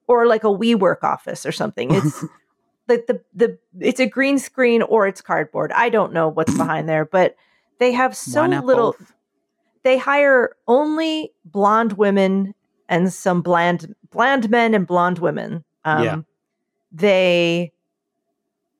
[0.07, 1.93] or like a WeWork office or something.
[1.93, 2.21] It's
[2.87, 5.71] the, the the it's a green screen or it's cardboard.
[5.73, 7.35] I don't know what's behind there, but
[7.79, 8.95] they have so little.
[8.97, 9.13] both?
[9.87, 12.53] They hire only blonde women
[12.89, 15.63] and some bland bland men and blonde women.
[15.85, 16.17] Um, Yeah.
[16.91, 17.71] They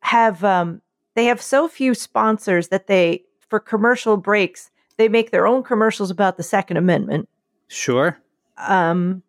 [0.01, 0.81] have um
[1.15, 6.11] they have so few sponsors that they for commercial breaks they make their own commercials
[6.11, 7.29] about the Second Amendment
[7.69, 8.19] Sure.
[8.57, 9.23] um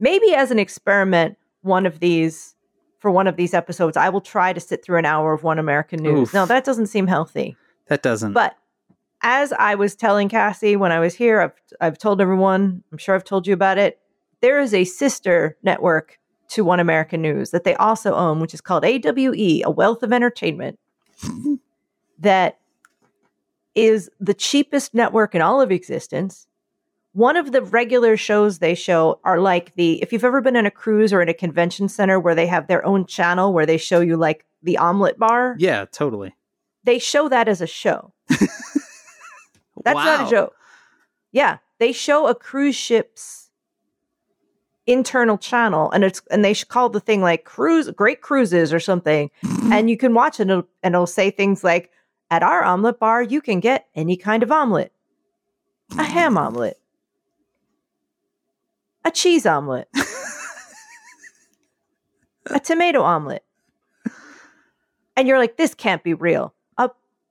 [0.00, 2.56] maybe as an experiment one of these
[2.98, 5.58] for one of these episodes i will try to sit through an hour of one
[5.60, 6.34] american news Oof.
[6.34, 8.32] no that doesn't seem healthy That doesn't.
[8.32, 8.56] but
[9.22, 13.14] as i was telling cassie when i was here i've, I've told everyone i'm sure
[13.14, 13.98] i've told you about it
[14.40, 18.60] there is a sister network to one american news that they also own which is
[18.60, 20.78] called awe a wealth of entertainment
[22.18, 22.60] that
[23.74, 26.46] is the cheapest network in all of existence.
[27.12, 30.66] One of the regular shows they show are like the if you've ever been in
[30.66, 33.78] a cruise or in a convention center where they have their own channel where they
[33.78, 35.56] show you like the omelet bar?
[35.58, 36.34] Yeah, totally.
[36.84, 38.12] they show that as a show
[39.84, 40.54] that's not a joke.
[41.32, 43.50] Yeah they show a cruise ship's
[44.86, 49.30] internal channel and it's and they call the thing like cruise great cruises or something.
[49.72, 51.92] And you can watch it and it'll, and it'll say things like
[52.28, 54.92] at our omelet bar you can get any kind of omelet.
[55.96, 56.76] A ham omelet.
[59.04, 59.88] A cheese omelet.
[62.46, 63.44] A tomato omelet.
[65.16, 66.52] And you're like this can't be real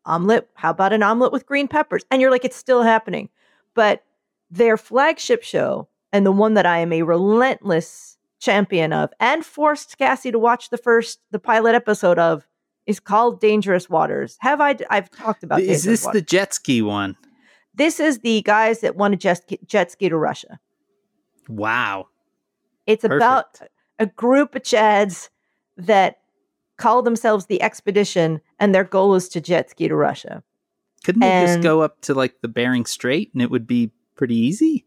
[0.09, 3.29] omelet how about an omelet with green peppers and you're like it's still happening
[3.75, 4.03] But
[4.51, 9.97] their flagship show, and the one that I am a relentless champion of, and forced
[9.97, 12.47] Cassie to watch the first, the pilot episode of,
[12.87, 14.37] is called Dangerous Waters.
[14.39, 14.75] Have I?
[14.89, 15.61] I've talked about.
[15.61, 16.21] Is Dangerous this Waters.
[16.21, 17.15] the jet ski one?
[17.75, 20.59] This is the guys that want to jet ski, jet ski to Russia.
[21.47, 22.07] Wow.
[22.87, 23.59] It's about
[23.99, 25.29] a group of Chads
[25.77, 26.17] that
[26.77, 30.43] call themselves the expedition, and their goal is to jet ski to Russia.
[31.03, 34.35] Couldn't they just go up to like the Bering Strait and it would be pretty
[34.35, 34.85] easy?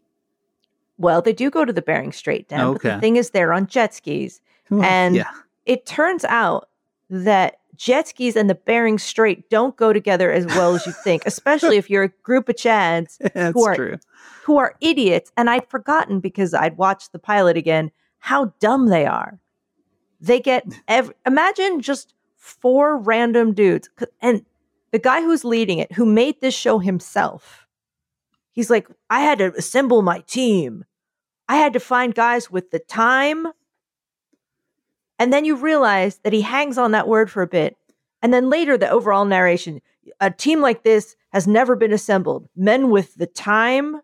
[0.97, 3.65] Well, they do go to the Bering Strait, Dan, but the thing is, they're on
[3.67, 4.41] jet skis.
[4.69, 5.31] Well, And- yeah,
[5.65, 6.69] It turns out
[7.09, 11.23] that jet skis and the Bering Strait don't go together as well as you think,
[11.25, 13.17] especially if you're a group of Chads
[13.53, 13.97] who are- true.
[14.43, 15.31] who are idiots.
[15.35, 19.39] And I'd forgotten because I'd watched the pilot again how dumb they are.
[20.21, 22.13] They get ev- imagine just
[22.43, 23.89] four random dudes,
[24.21, 24.45] and
[24.91, 27.65] the guy who's leading it, who made this show himself.
[28.51, 30.83] He's like, I had to assemble my team.
[31.47, 33.47] I had to find guys with the time.
[35.17, 37.77] And then you realize that he hangs on that word for a bit.
[38.21, 39.81] And then later, the overall narration
[40.19, 42.49] a team like this has never been assembled.
[42.55, 44.01] Men with the time.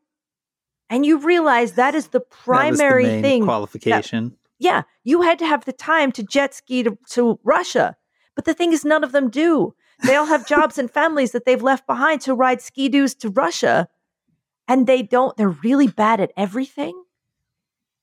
[0.90, 3.44] And you realize that is the That was the primary thing.
[3.44, 4.38] qualification.
[4.60, 7.96] Yeah, you had to have the time to jet ski to, to Russia.
[8.40, 9.76] But the thing is, none of them do.
[10.06, 13.30] They all have jobs and families that they've left behind to ride ski doos to
[13.30, 13.90] Russia.
[14.66, 17.04] And they don't, they're really bad at everything.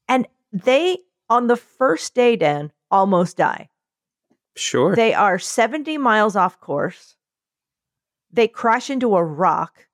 [0.06, 0.98] And they,
[1.30, 3.70] on the first day, Dan, almost die.
[4.56, 4.94] Sure.
[4.94, 7.16] They are 70 miles off course.
[8.30, 9.86] They crash into a rock.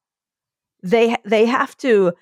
[0.83, 2.15] They they have to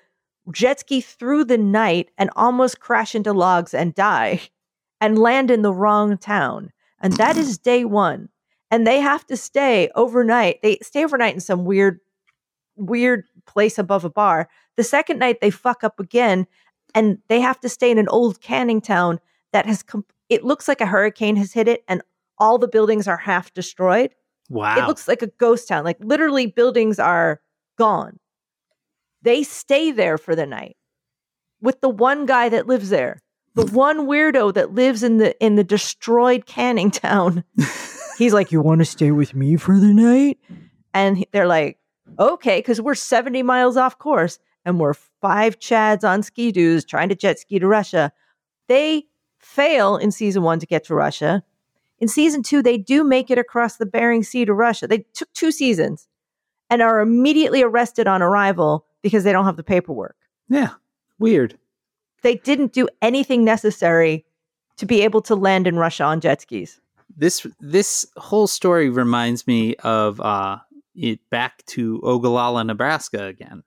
[0.51, 4.41] jet ski through the night and almost crash into logs and die
[4.99, 6.71] and land in the wrong town.
[7.01, 8.29] And that is day 1.
[8.69, 10.61] And they have to stay overnight.
[10.61, 11.99] They stay overnight in some weird
[12.77, 14.47] weird place above a bar.
[14.77, 16.47] The second night they fuck up again
[16.95, 19.19] and they have to stay in an old canning town
[19.51, 22.01] that has com- it looks like a hurricane has hit it and
[22.37, 24.15] all the buildings are half destroyed.
[24.49, 24.77] wow.
[24.77, 25.83] It looks like a ghost town.
[25.83, 27.41] Like literally buildings are
[27.77, 28.19] gone.
[29.21, 30.77] They stay there for the night
[31.61, 33.21] with the one guy that lives there.
[33.55, 37.43] The one weirdo that lives in the in the destroyed canning town.
[38.17, 40.39] He's like, "You want to stay with me for the night?"
[40.93, 41.77] And they're like,
[42.19, 47.09] "Okay, cuz we're 70 miles off course and we're five chads on ski doos trying
[47.09, 48.11] to jet ski to Russia."
[48.67, 49.07] They
[49.39, 51.43] fail in season 1 to get to Russia.
[51.99, 54.87] In season two, they do make it across the Bering Sea to Russia.
[54.87, 56.07] They took two seasons
[56.69, 60.15] and are immediately arrested on arrival because they don't have the paperwork.
[60.47, 60.69] yeah.
[61.19, 61.57] Weird.
[62.21, 64.25] They didn't do anything necessary
[64.77, 66.79] to be able to land in Russia on jet skis.
[67.15, 70.59] This this whole story reminds me of uh
[70.95, 73.63] it back to Ogallala, Nebraska again,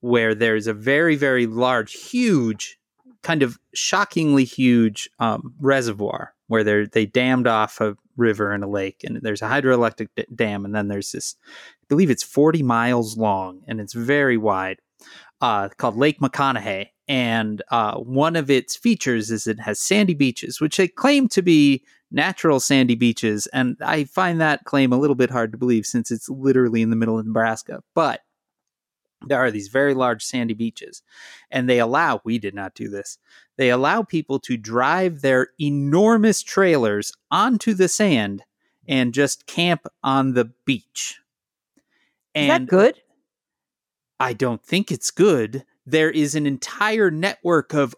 [0.00, 2.78] where there's a very very large, huge,
[3.22, 8.68] kind of shockingly huge um, reservoir where they they dammed off a river and a
[8.68, 11.36] lake, and there's a hydroelectric d- dam, and then there's this,
[11.82, 14.78] I believe it's 40 miles long and it's very wide,
[15.40, 16.90] uh, called Lake McConaughy.
[17.06, 21.42] And uh, one of its features is it has sandy beaches, which they claim to
[21.42, 23.46] be natural sandy beaches.
[23.52, 26.90] And I find that claim a little bit hard to believe since it's literally in
[26.90, 27.82] the middle of Nebraska.
[27.94, 28.20] But
[29.26, 31.02] there are these very large sandy beaches,
[31.50, 33.18] and they allow, we did not do this,
[33.56, 38.42] they allow people to drive their enormous trailers onto the sand
[38.86, 41.20] and just camp on the beach.
[42.34, 43.00] Is that good?
[44.20, 45.64] I don't think it's good.
[45.86, 47.94] There is an entire network of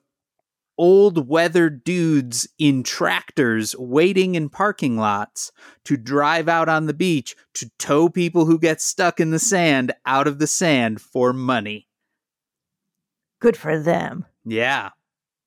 [0.78, 5.53] old weathered dudes in tractors waiting in parking lots
[5.84, 9.93] to drive out on the beach to tow people who get stuck in the sand
[10.05, 11.89] out of the sand for money.
[13.41, 14.26] Good for them.
[14.45, 14.91] Yeah.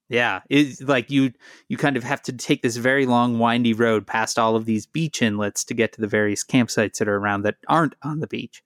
[0.10, 1.34] Yeah, it's like you
[1.68, 4.88] you kind of have to take this very long windy road past all of these
[4.88, 8.26] beach inlets to get to the various campsites that are around that aren't on the
[8.26, 8.64] beach.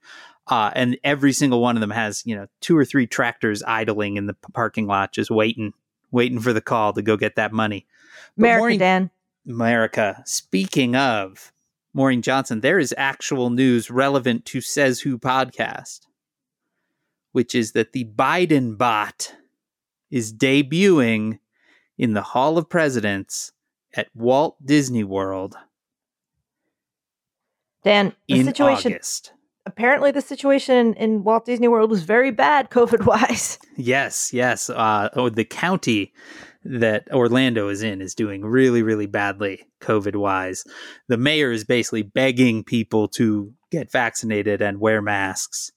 [0.47, 4.17] Uh, and every single one of them has, you know, two or three tractors idling
[4.17, 5.73] in the parking lot just waiting
[6.11, 7.87] waiting for the call to go get that money.
[8.37, 9.11] But America, Maureen- Dan.
[9.47, 10.23] America.
[10.25, 11.51] Speaking of
[11.93, 16.01] Maureen Johnson, there is actual news relevant to Says Who podcast,
[17.31, 19.35] which is that the Biden bot
[20.09, 21.39] is debuting
[21.97, 23.51] in the Hall of Presidents
[23.95, 25.55] at Walt Disney World
[27.83, 29.33] Dan, the in situation August.
[29.65, 33.59] Apparently the situation in Walt Disney World was very bad COVID wise.
[33.77, 34.69] Yes, yes.
[34.69, 36.13] Uh, oh, the county
[36.65, 40.63] that Orlando is in is doing really, really badly COVID wise.
[41.09, 45.71] The mayor is basically begging people to get vaccinated and wear masks.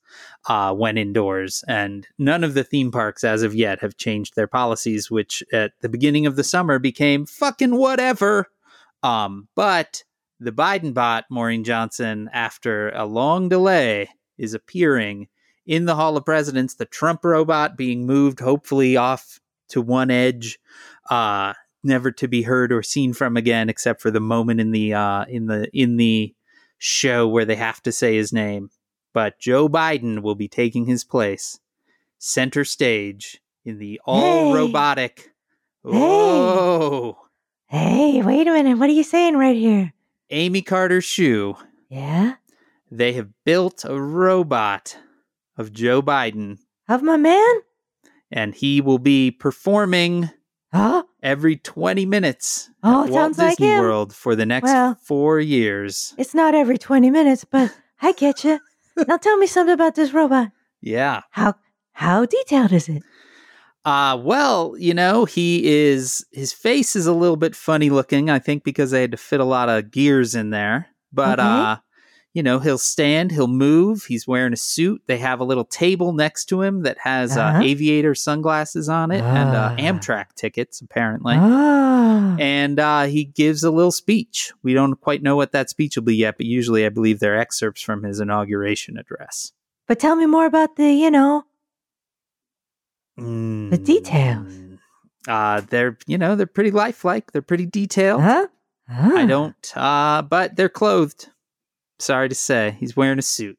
[0.49, 1.65] uh, went indoors.
[1.69, 5.73] And none of the theme parks as of yet have changed their policies, which at
[5.81, 8.47] the beginning of the summer became fucking whatever.
[9.03, 10.05] Um, but
[10.41, 14.09] the Biden bot, Maureen Johnson, after a long delay,
[14.39, 15.29] is appearing
[15.67, 16.75] in the Hall of Presidents.
[16.75, 20.59] The Trump robot being moved, hopefully off to one edge,
[21.11, 24.95] uh, never to be heard or seen from again, except for the moment in the
[24.95, 26.35] uh, in the in the
[26.79, 28.71] show where they have to say his name.
[29.15, 31.59] But Joe Biden will be taking his place
[32.19, 34.53] center stage in the all Hey.
[34.53, 35.31] robotic.
[35.85, 37.17] Oh,
[37.69, 38.79] Hey, wait a minute.
[38.79, 39.93] What are you saying right here?
[40.31, 41.57] Amy Carter shoe.
[41.89, 42.35] Yeah?
[42.91, 44.97] They have built a robot
[45.57, 46.59] of Joe Biden,
[46.89, 47.55] Of my man?
[48.31, 50.31] and he will be performing
[50.73, 53.81] Oh, every 20 minutes Oh, at it Walt sounds like Disney him.
[53.81, 56.15] World for the next Well- four years.
[56.19, 58.61] it's not every 20 minutes, but I get you.
[59.09, 60.51] now tell me something about this robot.
[60.81, 61.23] Yeah.
[61.31, 61.55] How
[61.93, 63.03] how detailed is it?
[63.87, 68.39] Uh well, you know, he is his face is a little bit funny looking, I
[68.41, 70.89] think because they had to fit a lot of gears in there.
[71.13, 71.49] But Okay.
[71.49, 71.77] uh
[72.35, 75.01] you know, he'll stand, he'll move, he's wearing a suit.
[75.07, 77.61] They have a little table next to him that has uh, Uh-huh.
[77.63, 79.81] aviator sunglasses on it and uh, Ah.
[79.81, 81.37] Amtrak tickets apparently.
[81.39, 82.37] oh.
[82.39, 84.53] and uh, he gives a little speech.
[84.63, 87.39] We don't quite know what that speech will be yet, but usually I believe they're
[87.39, 89.53] excerpts from his inauguration address.
[89.89, 91.45] But tell me more about the, you know,
[93.19, 93.71] Mm.
[93.71, 94.53] The details.
[95.29, 97.33] Uh, they're you know they're pretty lifelike.
[97.33, 98.23] They're pretty detailed.
[98.23, 98.47] huh?
[98.89, 99.27] I Ah.
[99.27, 101.31] don't, uh, but they're clothed.
[101.99, 103.59] Sorry to say, he's wearing a suit.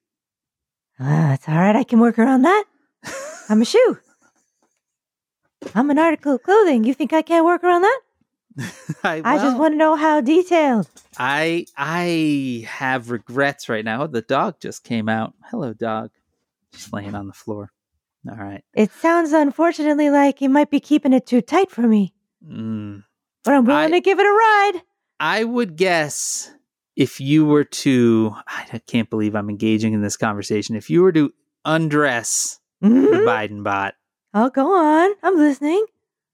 [0.99, 1.75] Ah, that's all right.
[1.75, 2.63] I can work around that.
[3.49, 3.97] I'm a shoe.
[5.75, 6.83] I'm an article of clothing.
[6.85, 7.99] You think I can't work around that?
[9.03, 10.87] I, I just want to know how detailed.
[11.17, 14.07] I I have regrets right now.
[14.07, 15.33] The dog just came out.
[15.51, 16.11] Hello, dog.
[16.73, 17.71] Just laying on the floor.
[18.29, 18.63] All right.
[18.73, 22.13] It sounds unfortunately like you might be keeping it too tight for me,
[22.45, 23.03] Mm.
[23.43, 24.81] but I'm willing I- to give it a ride.
[25.19, 26.51] I would guess
[26.95, 30.75] if you were to, I can't believe I'm engaging in this conversation.
[30.75, 31.31] If you were to
[31.65, 33.25] undress the Mhm.
[33.25, 33.95] Biden bot,
[34.33, 35.11] Oh, go on.
[35.23, 35.85] I'm listening.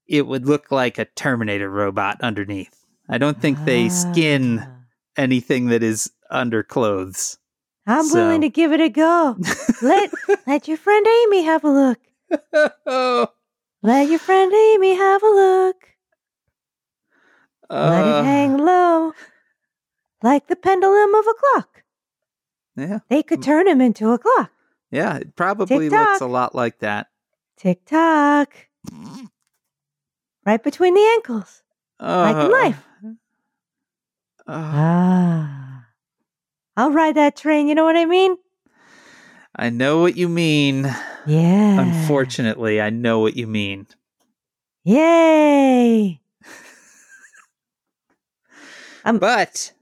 [0.06, 2.84] it would look like a Terminator robot underneath.
[3.08, 4.68] I don't think they skin Ah.
[5.16, 7.38] anything that is under clothes.
[7.86, 9.36] I'm so- willing to give it a go.
[9.82, 10.10] Let
[10.46, 11.98] let your friend Amy have a look.
[12.86, 13.28] oh,
[13.82, 15.76] Let your friend Amy have a look.
[17.70, 19.12] Let uh, it hang low,
[20.22, 21.82] like the pendulum of a clock.
[22.76, 24.50] Yeah, They could turn him into a clock.
[24.90, 26.20] yeah, it probably looks Tick-tock.
[26.20, 27.06] a lot like that.
[27.56, 28.52] Tick tock.
[30.44, 31.62] Right between the ankles.
[32.00, 32.84] Like in Uh, life.
[34.46, 35.73] uh, Ah.
[36.76, 38.36] I'll ride that train, you know what I mean?
[39.56, 40.84] I know what you mean.
[41.26, 41.80] Yeah.
[41.80, 43.86] Unfortunately, I know what you mean.
[44.84, 46.20] Yay.
[49.06, 49.72] Um, But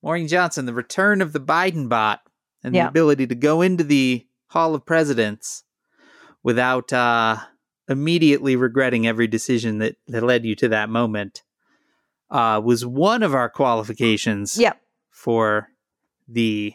[0.00, 2.20] Maureen Johnson, the return of the Biden bot
[2.62, 2.84] and Yeah.
[2.84, 5.64] the ability to go into the Hall of Presidents
[6.42, 7.38] without uh,
[7.88, 11.42] immediately regretting every decision that, that led you to that moment
[12.30, 14.79] uh, was one of our qualifications Yep.
[15.20, 15.68] For
[16.26, 16.72] the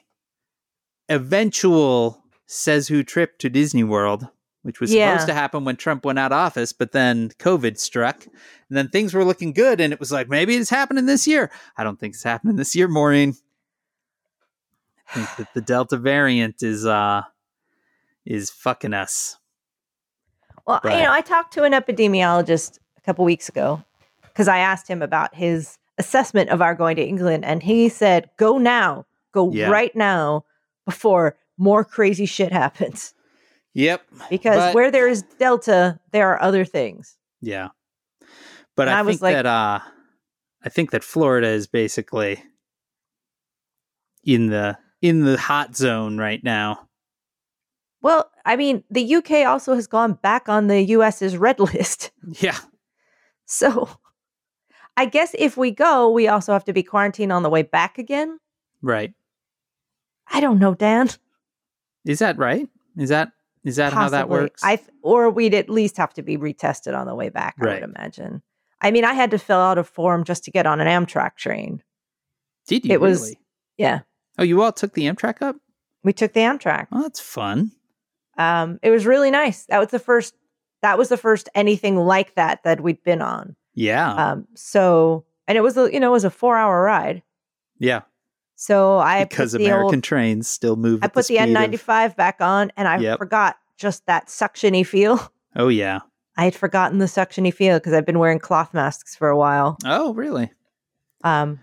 [1.10, 4.28] eventual says who trip to Disney World,
[4.62, 5.14] which was Yeah.
[5.14, 8.24] supposed to happen when Trump went out of office, but then COVID struck.
[8.26, 11.50] And then things were looking good, and it was like, maybe it's happening this year.
[11.76, 13.36] I don't think it's happening this year, Maureen.
[15.10, 17.24] I think that the Delta variant is uh
[18.26, 19.38] is fucking us.
[20.68, 23.84] Well, But- you know, I talked to an epidemiologist a couple weeks ago
[24.24, 28.30] because I asked him about his assessment of our going to England, and he said,
[28.38, 29.70] "Go now, go Yeah.
[29.70, 30.46] right now,
[30.86, 33.14] before more crazy shit happens."
[33.74, 34.02] Yep.
[34.30, 37.18] Because But- where there is Delta, there are other things.
[37.41, 37.70] Yeah.
[38.76, 39.80] But I, I was think like- that uh
[40.64, 42.41] I think that Florida is basically
[44.24, 46.88] in the in the hot zone right now.
[48.02, 52.12] Well, I mean, the UK also has gone back on the US's red list.
[52.39, 52.58] Yeah.
[53.46, 53.89] So
[54.98, 57.98] I guess if we go, we also have to be quarantined on the way back
[57.98, 58.39] again.
[58.82, 59.14] Right.
[60.28, 61.10] I don't know, Dan.
[62.06, 62.68] Is that right?
[62.98, 63.30] Is that
[63.64, 64.62] is that how that works?
[64.64, 67.56] I or we'd at least have to be retested on the way back.
[67.60, 68.41] I would imagine.
[68.82, 71.36] I mean, I had to fill out a form just to get on an Amtrak
[71.36, 71.82] train.
[72.68, 73.36] Did you it was-
[73.78, 74.02] Yeah,
[74.38, 75.56] Oh, you all took the Amtrak up?
[76.04, 76.88] we took the Amtrak.
[76.91, 77.72] Oh, that's fun.
[78.38, 79.66] Um, it was really nice.
[79.66, 80.36] That was the first.
[80.82, 83.56] That was the first anything like that that we'd been on.
[83.76, 84.13] Yeah.
[84.13, 87.21] Um, so and it was a you know it was a four hour ride.
[87.78, 88.01] yeah.
[88.57, 91.01] So I because put the American old, trains still move.
[91.03, 93.17] I put the speed N95 back on, and I Yep.
[93.19, 95.19] forgot just that suctiony feel.
[95.55, 95.99] oh yeah.
[96.38, 99.78] I had forgotten the suctiony feel because I've been wearing cloth masks for a while.
[99.86, 100.51] Oh really?
[101.23, 101.59] Um,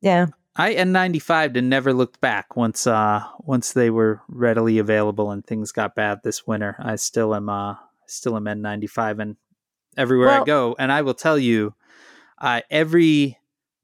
[0.00, 5.46] yeah, I N95 and never looked back once uh once they were readily available and
[5.46, 6.76] things got bad this winter.
[6.80, 9.36] I still am uh still am N95 and
[9.96, 11.74] everywhere I go and I will tell you
[12.38, 13.38] uh every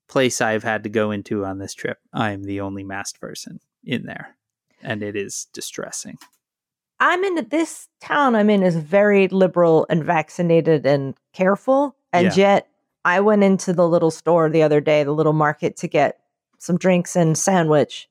[0.09, 3.61] place I've had to go into on this trip, I am the only masked person
[3.85, 4.37] in there.
[4.83, 6.17] And it is distressing.
[7.01, 8.35] I'm in this town.
[8.35, 12.35] I'm in is very liberal and vaccinated and careful, and Yeah.
[12.35, 12.69] yet
[13.05, 16.19] I went into the little store the other day, the little market, to get
[16.59, 18.09] some drinks and sandwich,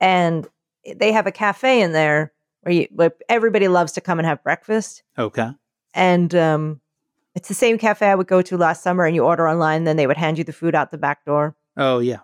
[0.00, 0.48] and
[0.96, 2.32] they have a cafe in there
[2.62, 5.02] where, you, where everybody loves to come and have breakfast.
[5.18, 5.50] Okay.
[5.92, 6.80] and um,
[7.34, 9.04] it's the same cafe I would go to last summer.
[9.06, 11.54] And you order online, then they would hand you the food out the back door,
[11.76, 12.18] Oh yeah.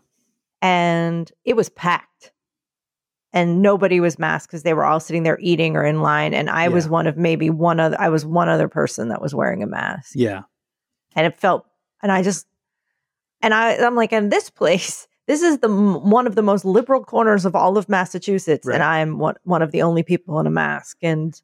[0.63, 2.33] and it was packed,
[3.33, 6.33] and nobody was masked because they were all sitting there eating or in line.
[6.35, 7.97] And I was one of maybe one other.
[8.01, 10.43] I was one other person that was wearing a mask, Yeah.
[11.15, 11.67] and it felt.
[12.03, 12.47] And I just,
[13.43, 15.07] and I, I'm like, in this place.
[15.29, 18.75] This is the one of the most liberal corners of all of Massachusetts, Right.
[18.75, 20.99] and I'm one one of the only people in a mask.
[21.03, 21.35] And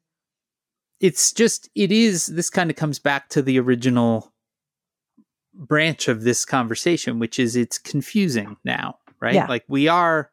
[1.03, 4.31] it's just it is this kind of comes back to the original
[5.53, 9.35] branch of this conversation which is it's confusing now right?
[9.35, 9.47] Yeah.
[9.47, 10.31] like we are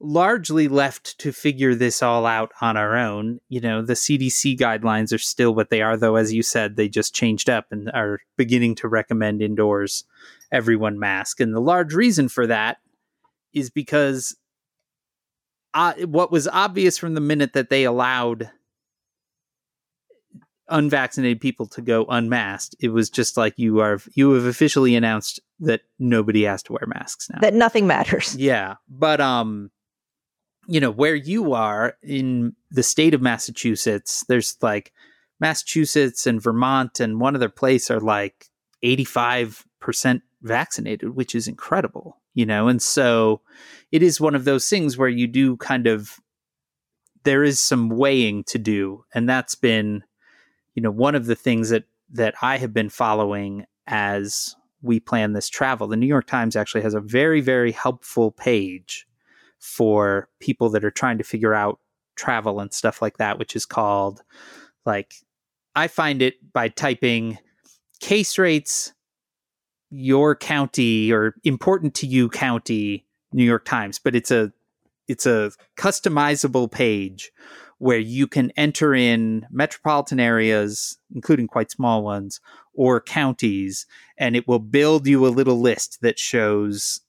[0.00, 3.40] largely left to figure this all out on our own.
[3.48, 6.88] You know the cdc guidelines are still what they are though as you said they
[6.88, 10.04] just changed up and are beginning to recommend indoors
[10.52, 11.40] everyone mask.
[11.40, 12.78] And the large reason for that
[13.52, 14.36] is because
[15.72, 18.50] uh, what was obvious from the minute that they allowed
[20.68, 22.76] unvaccinated people to go unmasked.
[22.80, 26.86] It was just like you are you have officially announced that nobody has to wear
[26.86, 27.38] masks now.
[27.40, 28.36] that nothing matters.
[28.36, 29.70] yeah, but um
[30.66, 34.92] you know, where you are in the state of Massachusetts, there's like
[35.40, 38.46] Massachusetts and Vermont and one other place are like
[38.82, 42.68] 85% vaccinated, which is incredible, you know?
[42.68, 43.42] And so
[43.92, 46.18] it is one of those things where you do kind of
[47.24, 50.04] there is some weighing to do and that's been
[50.74, 55.32] you know one of the things that that I have been following as we plan
[55.32, 55.86] this travel.
[55.86, 59.06] The New York Times actually has a very very helpful page
[59.58, 61.78] for people that are trying to figure out
[62.16, 64.22] travel and stuff like that which is called
[64.86, 65.14] like
[65.74, 67.38] I find it by typing
[68.00, 68.92] case rates
[69.90, 74.52] your county or important to you county New York Times but it's a
[75.08, 77.32] it's a customizable page
[77.78, 82.40] where you can enter in metropolitan areas, including quite small ones,
[82.72, 87.00] or counties, and it will build you a little list that shows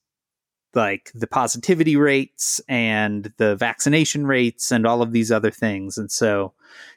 [0.74, 5.96] like the positivity rates and the vaccination rates and all of these other things.
[5.96, 6.52] And so,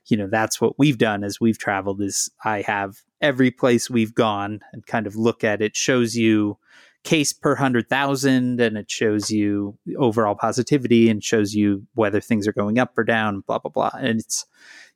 [0.08, 4.14] you know, that's what we've done as we've traveled is I have every place we've
[4.14, 6.58] gone and kind of look at it shows you
[7.04, 12.54] case per 100,000 and it shows you overall positivity and shows you whether things are
[12.54, 13.92] going up or down, blah, blah, blah.
[14.00, 14.46] And it's,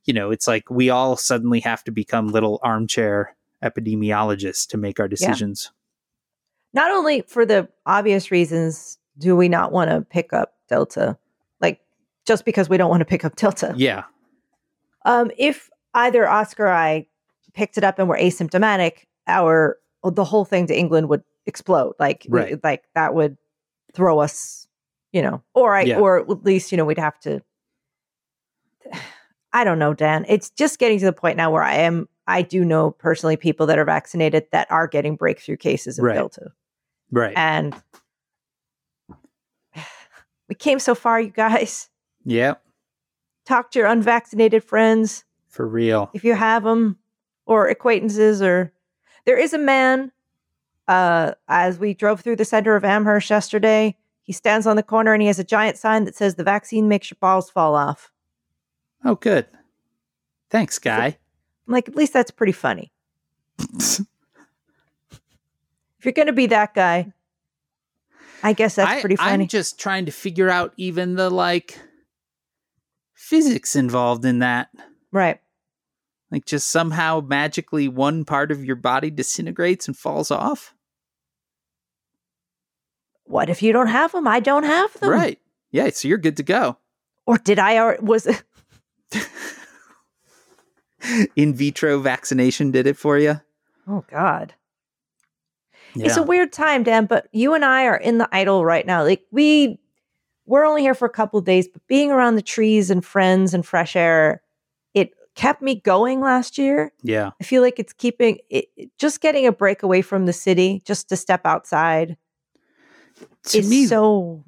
[0.04, 5.00] you know, it's like we all suddenly have to become little armchair epidemiologists to make
[5.00, 5.72] our decisions.
[6.74, 11.16] Not only for the obvious reasons do we not want to pick up Delta,
[11.60, 11.80] like
[12.26, 13.72] just because we don't want to pick up Delta.
[13.76, 14.04] Yeah.
[15.04, 17.06] Um, if either Oscar or I
[17.52, 21.94] picked it up and were asymptomatic, our the whole thing to England would explode.
[21.98, 22.64] Like, we- Right.
[22.64, 23.36] like that would
[23.94, 24.66] throw us,
[25.12, 25.98] you know, or I, Yeah.
[26.00, 27.40] or at least you know we'd have to.
[29.52, 30.24] I don't know, Dan.
[30.28, 32.08] It's just getting to the point now where I am.
[32.26, 36.14] I do know personally people that are vaccinated that are getting breakthrough cases of Right.
[36.14, 36.50] Delta,
[37.12, 37.34] Right.
[37.36, 37.74] and
[40.48, 41.88] we came so far, you guys.
[42.24, 42.54] yeah.
[43.46, 45.24] Talk to your unvaccinated friends.
[45.48, 46.10] For real.
[46.14, 46.98] if you have them
[47.46, 48.72] or acquaintances or
[49.24, 50.10] there is a man
[50.88, 55.12] uh as we drove through the center of amherst yesterday he stands on the corner
[55.12, 58.10] and he has a giant sign that says the vaccine makes your balls fall off
[59.06, 59.46] Oh, good.
[60.50, 61.06] Thanks, guy.
[61.66, 62.90] i'm like at least that's pretty funny
[63.58, 64.00] if
[66.02, 67.12] you're gonna be that guy
[68.42, 71.78] i guess that's I, pretty funny I'm just trying to figure out even the like
[73.14, 74.68] physics involved in that.
[75.12, 75.40] right
[76.30, 80.73] Like just somehow magically one part of your body disintegrates and falls off.
[83.24, 85.38] What if you don't have them i don't have them Right.
[85.72, 86.76] Yeah, so you're good to go.
[87.26, 88.42] or did i or was it
[91.36, 93.40] In vitro vaccination did it for you.
[93.86, 94.54] oh god
[95.94, 96.06] Yeah.
[96.06, 99.02] It's a weird time, Dan, but you and I are in the idyll right now.
[99.04, 99.78] Like we
[100.46, 103.54] we're only here for a couple of days, but being around the trees and friends
[103.54, 104.42] and fresh air,
[104.94, 106.92] it kept me going last year.
[107.02, 107.30] Yeah.
[107.40, 108.68] I feel like it's keeping it-
[108.98, 112.16] just getting a break away from the city, just to step outside.
[113.48, 114.44] To is me, so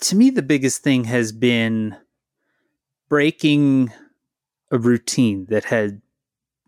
[0.00, 1.96] to me, the biggest thing has been
[3.08, 3.92] breaking
[4.70, 6.00] a routine that had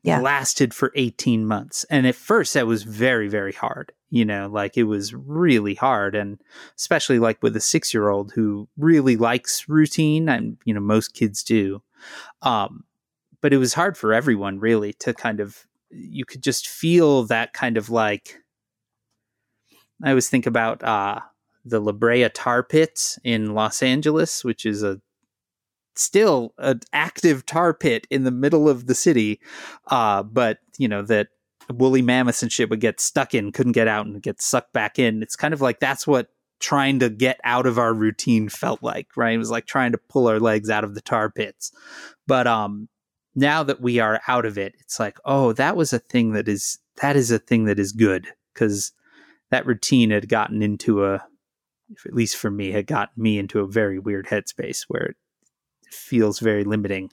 [0.02, 0.20] Yeah.
[0.20, 1.84] lasted for 18 months.
[1.90, 3.92] And at first, that was very, very hard.
[4.10, 6.14] You know, like it was really hard.
[6.14, 6.40] And
[6.76, 11.14] especially like with a six year old who really likes routine, and, you know, most
[11.14, 11.82] kids do.
[12.42, 12.84] Um,
[13.40, 17.52] but it was hard for everyone, really, to kind of, you could just feel that
[17.52, 18.38] kind of like,
[20.02, 21.20] I always think about uh,
[21.64, 25.00] the La Brea Tar Pits in Los Angeles, which is a
[25.94, 29.40] still an active tar pit in the middle of the city,
[29.88, 31.28] uh, but you know that
[31.70, 34.98] woolly mammoths and shit would get stuck in, couldn't get out, and get sucked back
[34.98, 35.22] in.
[35.22, 36.28] It's kind of like that's what
[36.58, 39.34] trying to get out of our routine felt like, right?
[39.34, 41.70] It was like trying to pull our legs out of the tar pits.
[42.26, 42.88] But um,
[43.34, 46.48] now that we are out of it, it's like, oh, that was a thing that
[46.48, 48.92] is that is a thing that is good because
[49.50, 51.24] that routine had gotten into a
[52.04, 55.16] at least for me had gotten me into a very weird headspace where it
[55.92, 57.10] feels very limiting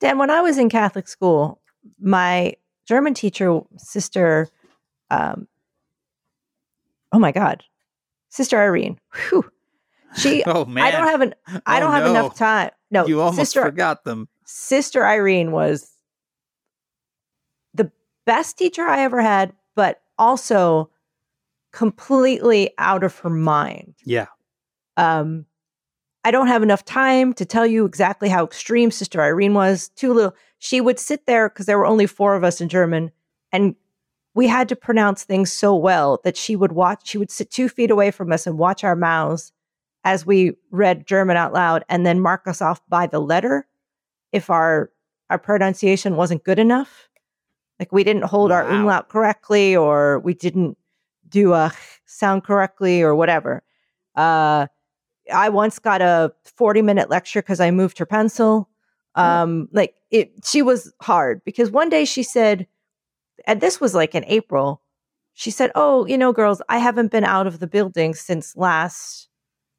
[0.00, 1.60] Dan, when I was in Catholic school,
[2.00, 2.54] my
[2.88, 4.48] German teacher, sister,
[5.12, 5.46] um,
[7.12, 7.62] oh my God,
[8.28, 8.98] Sister Irene,
[9.28, 9.48] whew,
[10.16, 11.34] she, oh man I don't have an,
[11.66, 12.10] I Oh, don't have no.
[12.10, 12.70] enough time.
[12.90, 15.92] No, you almost Sister, forgot them Sister Irene was
[17.72, 17.92] the
[18.26, 20.90] best teacher I ever had, but also
[21.72, 23.94] completely out of her mind.
[24.04, 24.26] yeah
[24.96, 25.46] Um,
[26.24, 29.88] I don't have enough time to tell you exactly how extreme Sister Irene was.
[29.88, 30.34] Too little.
[30.58, 33.10] She would sit there because there were only four of us in German,
[33.50, 33.74] and
[34.34, 37.08] we had to pronounce things so well that she would watch.
[37.08, 39.52] She would sit two feet away from us and watch our mouths
[40.04, 43.66] as we read German out loud, and then mark us off by the letter
[44.30, 44.90] if our
[45.28, 47.08] our pronunciation wasn't good enough.
[47.80, 50.78] Like we didn't hold our umlaut correctly, or we didn't
[51.32, 51.72] do a
[52.06, 53.62] sound correctly, or whatever.
[54.14, 54.66] Uh,
[55.32, 58.68] I once got a 40 minute lecture because I moved her pencil.
[59.14, 62.66] Um, like it, she was hard because one day she said,
[63.46, 64.80] and this was like in April,
[65.34, 69.28] she said, Oh, you know, girls, I haven't been out of the building since last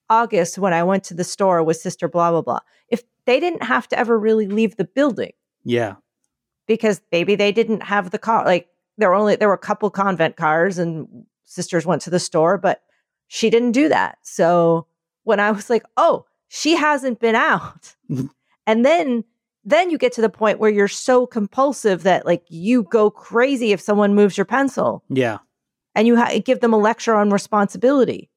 [0.10, 2.60] August when I went to the store with sister blah, blah, blah.
[2.90, 5.32] If they didn't have to ever really leave the building
[5.64, 5.96] yeah
[6.68, 9.90] because maybe they didn't have the car, like there were only, there were a couple
[9.90, 11.08] convent cars and
[11.46, 12.82] sisters went to the store, but
[13.28, 14.18] she didn't do that.
[14.22, 14.88] So
[15.24, 17.96] when I was like, oh, she hasn't been out.
[18.68, 19.24] and then
[19.66, 23.72] then you get to the point where you're so compulsive that like you go crazy
[23.72, 25.40] if someone moves your pencil yeah
[25.96, 28.30] and you ha- give them a lecture on responsibility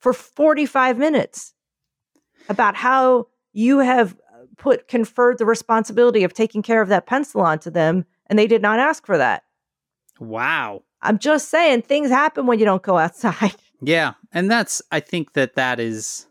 [0.00, 1.54] for 45 minutes
[2.48, 7.40] about how you have uh, put conferred the responsibility of taking care of that pencil
[7.40, 9.44] onto them and they did not ask for that.
[10.18, 13.54] wow I'm just saying things happen when you don't go outside.
[13.80, 16.26] yeah and that's i think that that is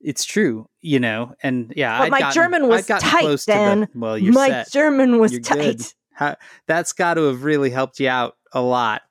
[0.00, 3.52] it's true you know and yeah But I'd my gotten- German was tight, close to
[3.52, 4.70] the- well My set.
[4.70, 5.94] German was You're tight.
[6.12, 6.36] How,
[6.68, 9.02] that's got to have really helped you out a lot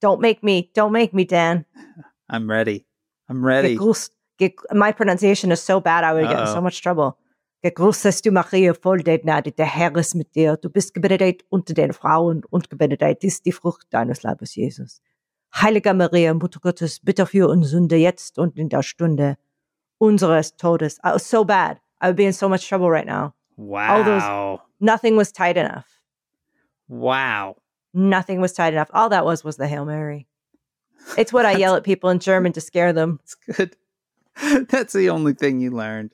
[0.00, 1.66] Don't make me, don't make me, Dan.
[2.30, 2.86] i'm ready
[3.28, 6.80] i'm ready Gegrüßt, ge- my pronunciation is so bad, I would get in so much
[6.80, 7.18] trouble.
[7.66, 10.56] Gegrüßt du Maria, voll der Gnade, der Herr ist mit dir.
[10.56, 15.02] Du bist gebenedeit unter den Frauen und gebenedeit ist die Frucht deines Leibes, Jesus.
[15.52, 19.36] Heilige Maria, Mutter Gottes, bitte für uns Sünde jetzt und in der Stunde
[19.98, 20.98] unseres Todes.
[21.04, 21.78] I was so bad.
[22.00, 23.32] I would be in so much trouble right now.
[23.56, 25.86] wow those- Nothing was tight enough.
[26.88, 27.56] wow
[27.92, 28.90] Nothing was tight enough.
[28.92, 30.28] All that was was the Hail Mary.
[31.18, 33.18] It's what I yell at people in German to scare them.
[33.18, 33.76] That's good.
[34.68, 36.12] That's the only thing you learned.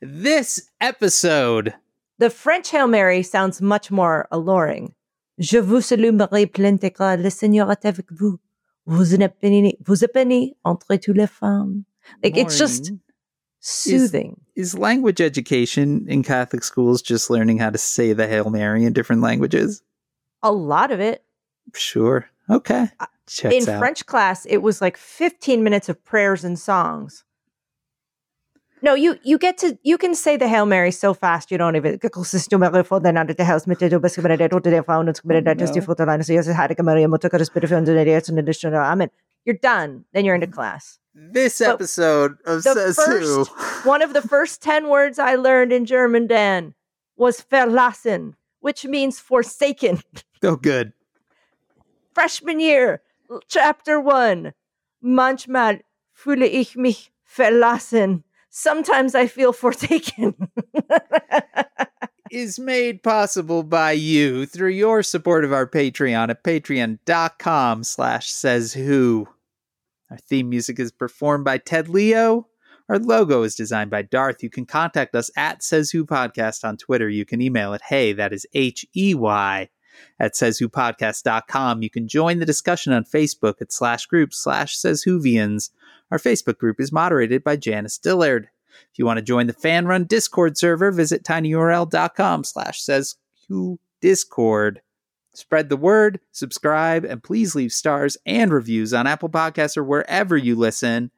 [0.00, 1.74] This episode.
[2.18, 4.94] The French Hail Mary sounds much more alluring.
[5.38, 8.38] Je vous salue Marie pleine de grâce, le Seigneur est avec vous.
[8.86, 11.84] Vous êtes bénie, vous êtes bénie entre toutes les femmes.
[12.22, 12.92] Like it's just
[13.60, 14.40] soothing.
[14.56, 18.92] is language education in Catholic schools just learning how to say the Hail Mary in
[18.92, 19.82] different languages?
[20.42, 21.24] A lot of it.
[21.74, 22.28] Sure.
[22.50, 22.88] Okay.
[23.26, 23.78] Checks in out.
[23.78, 27.24] French class, it was like 15 minutes of prayers and songs.
[28.82, 31.76] No, you you get to you can say the Hail Mary so fast you don't
[31.76, 31.98] even.
[31.98, 34.70] Gekrucist du Maria, voll der Gnade, der Herr ist mit dir, du bist gebenedeit unter
[34.70, 35.84] den Frauen und gebenedeit ist die no.
[35.84, 38.52] Frucht deines Jesus, Heilige Maria, Mutter Gottes, bitte für uns Sünder, jetzt und in der
[38.54, 38.80] Stunde.
[38.80, 39.10] Amen.
[39.44, 40.04] You're done.
[40.14, 40.98] Then you're into class.
[41.14, 43.90] This But episode of Says first- Who.
[43.90, 46.74] One of the first 10 words I learned in German, Dan,
[47.16, 50.00] was verlassen, which means forsaken.
[50.42, 50.92] Oh, good.
[52.14, 53.02] Freshman year,
[53.48, 54.54] chapter one.
[55.02, 55.80] Manchmal
[56.14, 58.24] fühle ich mich verlassen.
[58.50, 60.34] Sometimes I feel forsaken.
[62.30, 68.72] is made possible by you through your support of our Patreon at patreon.com slash says
[68.72, 69.28] who.
[70.10, 72.48] Our theme music is performed by Ted Leo.
[72.88, 74.42] Our logo is designed by Darth.
[74.42, 77.08] You can contact us at Says Who Podcast on Twitter.
[77.08, 79.68] You can email it, hey, that is H E Y,
[80.18, 81.82] at sayswhopodcast.com.
[81.82, 85.70] You can join the discussion on Facebook at slash group slash Says Whovians.
[86.10, 88.48] Our Facebook group is moderated by Janice Dillard.
[88.92, 93.16] If you want to join the fan run Discord server, visit tinyurl.com slash says
[94.00, 94.80] Discord.
[95.32, 100.36] Spread the word, subscribe, and please leave stars and reviews on Apple Podcasts or wherever
[100.36, 101.10] you listen.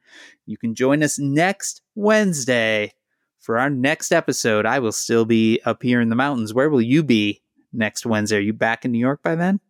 [0.44, 2.92] You can join us next Wednesday
[3.40, 4.66] for our next episode.
[4.66, 6.52] I will still be up here in the mountains.
[6.52, 7.40] Where will you be
[7.72, 8.36] next Wednesday?
[8.36, 9.60] Are you back in New York by then?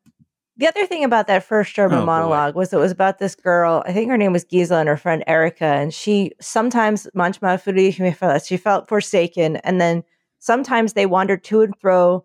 [0.59, 2.07] The other thing about that first German Oh, boy.
[2.07, 3.83] monologue was it was about this girl.
[3.87, 8.47] I think her name was Gisela and her friend Erica, and she sometimes manchmal.
[8.47, 10.05] She felt forsaken, and then
[10.41, 12.25] sometimes they wandered to and fro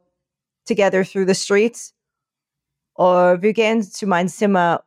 [0.65, 1.93] together through the streets.
[2.95, 4.82] Or wir gehen zu mein Zimmer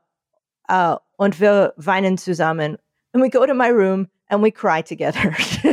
[0.69, 2.77] uh, und wir weinen zusammen.
[3.15, 5.33] And we go to my room and we cry together.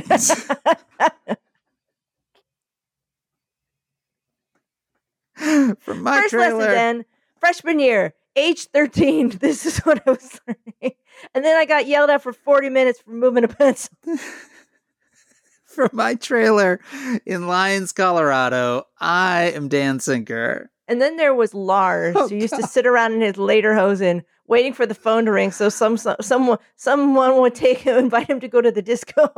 [5.35, 6.57] From my First trailer.
[6.57, 7.05] lesson then,
[7.39, 9.29] freshman year, age 13.
[9.39, 10.95] This is what I was learning.
[11.33, 13.93] And then I got yelled at for 40 minutes for moving a pencil.
[15.65, 16.79] From my trailer
[17.25, 20.71] in Lyons, Colorado, I am Dan Sinker.
[20.87, 24.23] And then there was Lars, Oh, who used to sit around in his later lederhosen
[24.47, 28.29] waiting for the phone to ring so some, some someone someone would take him invite
[28.29, 29.29] him to go to the disco.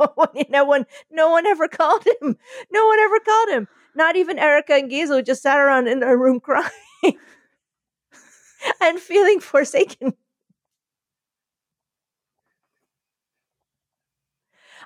[0.48, 2.36] no one no one ever called him.
[2.72, 3.68] No one ever called him.
[3.94, 6.70] Not even Erica and who just sat around in a room crying
[8.80, 10.14] and feeling forsaken.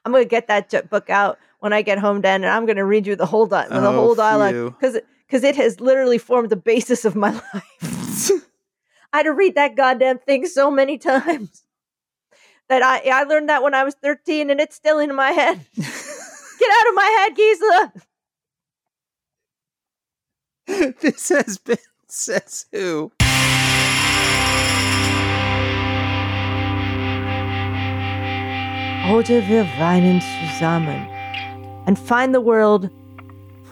[0.05, 3.07] I'm gonna get that book out when I get home, Dan, and I'm gonna read
[3.07, 6.57] you the whole di- the Oh, whole dialogue because because it has literally formed the
[6.57, 8.31] basis of my life.
[9.13, 11.63] I had to read that goddamn thing so many times
[12.69, 15.61] that I I learned that when I was 13, and it's still in my head.
[15.77, 17.93] Get out of my head, Gisela.
[21.01, 23.11] this has been Says Who.
[29.13, 31.07] Oder wir weinen zusammen
[31.87, 32.91] and find the world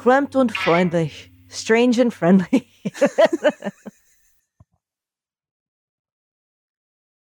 [0.03, 2.69] fremd und freundlich, strange and friendly.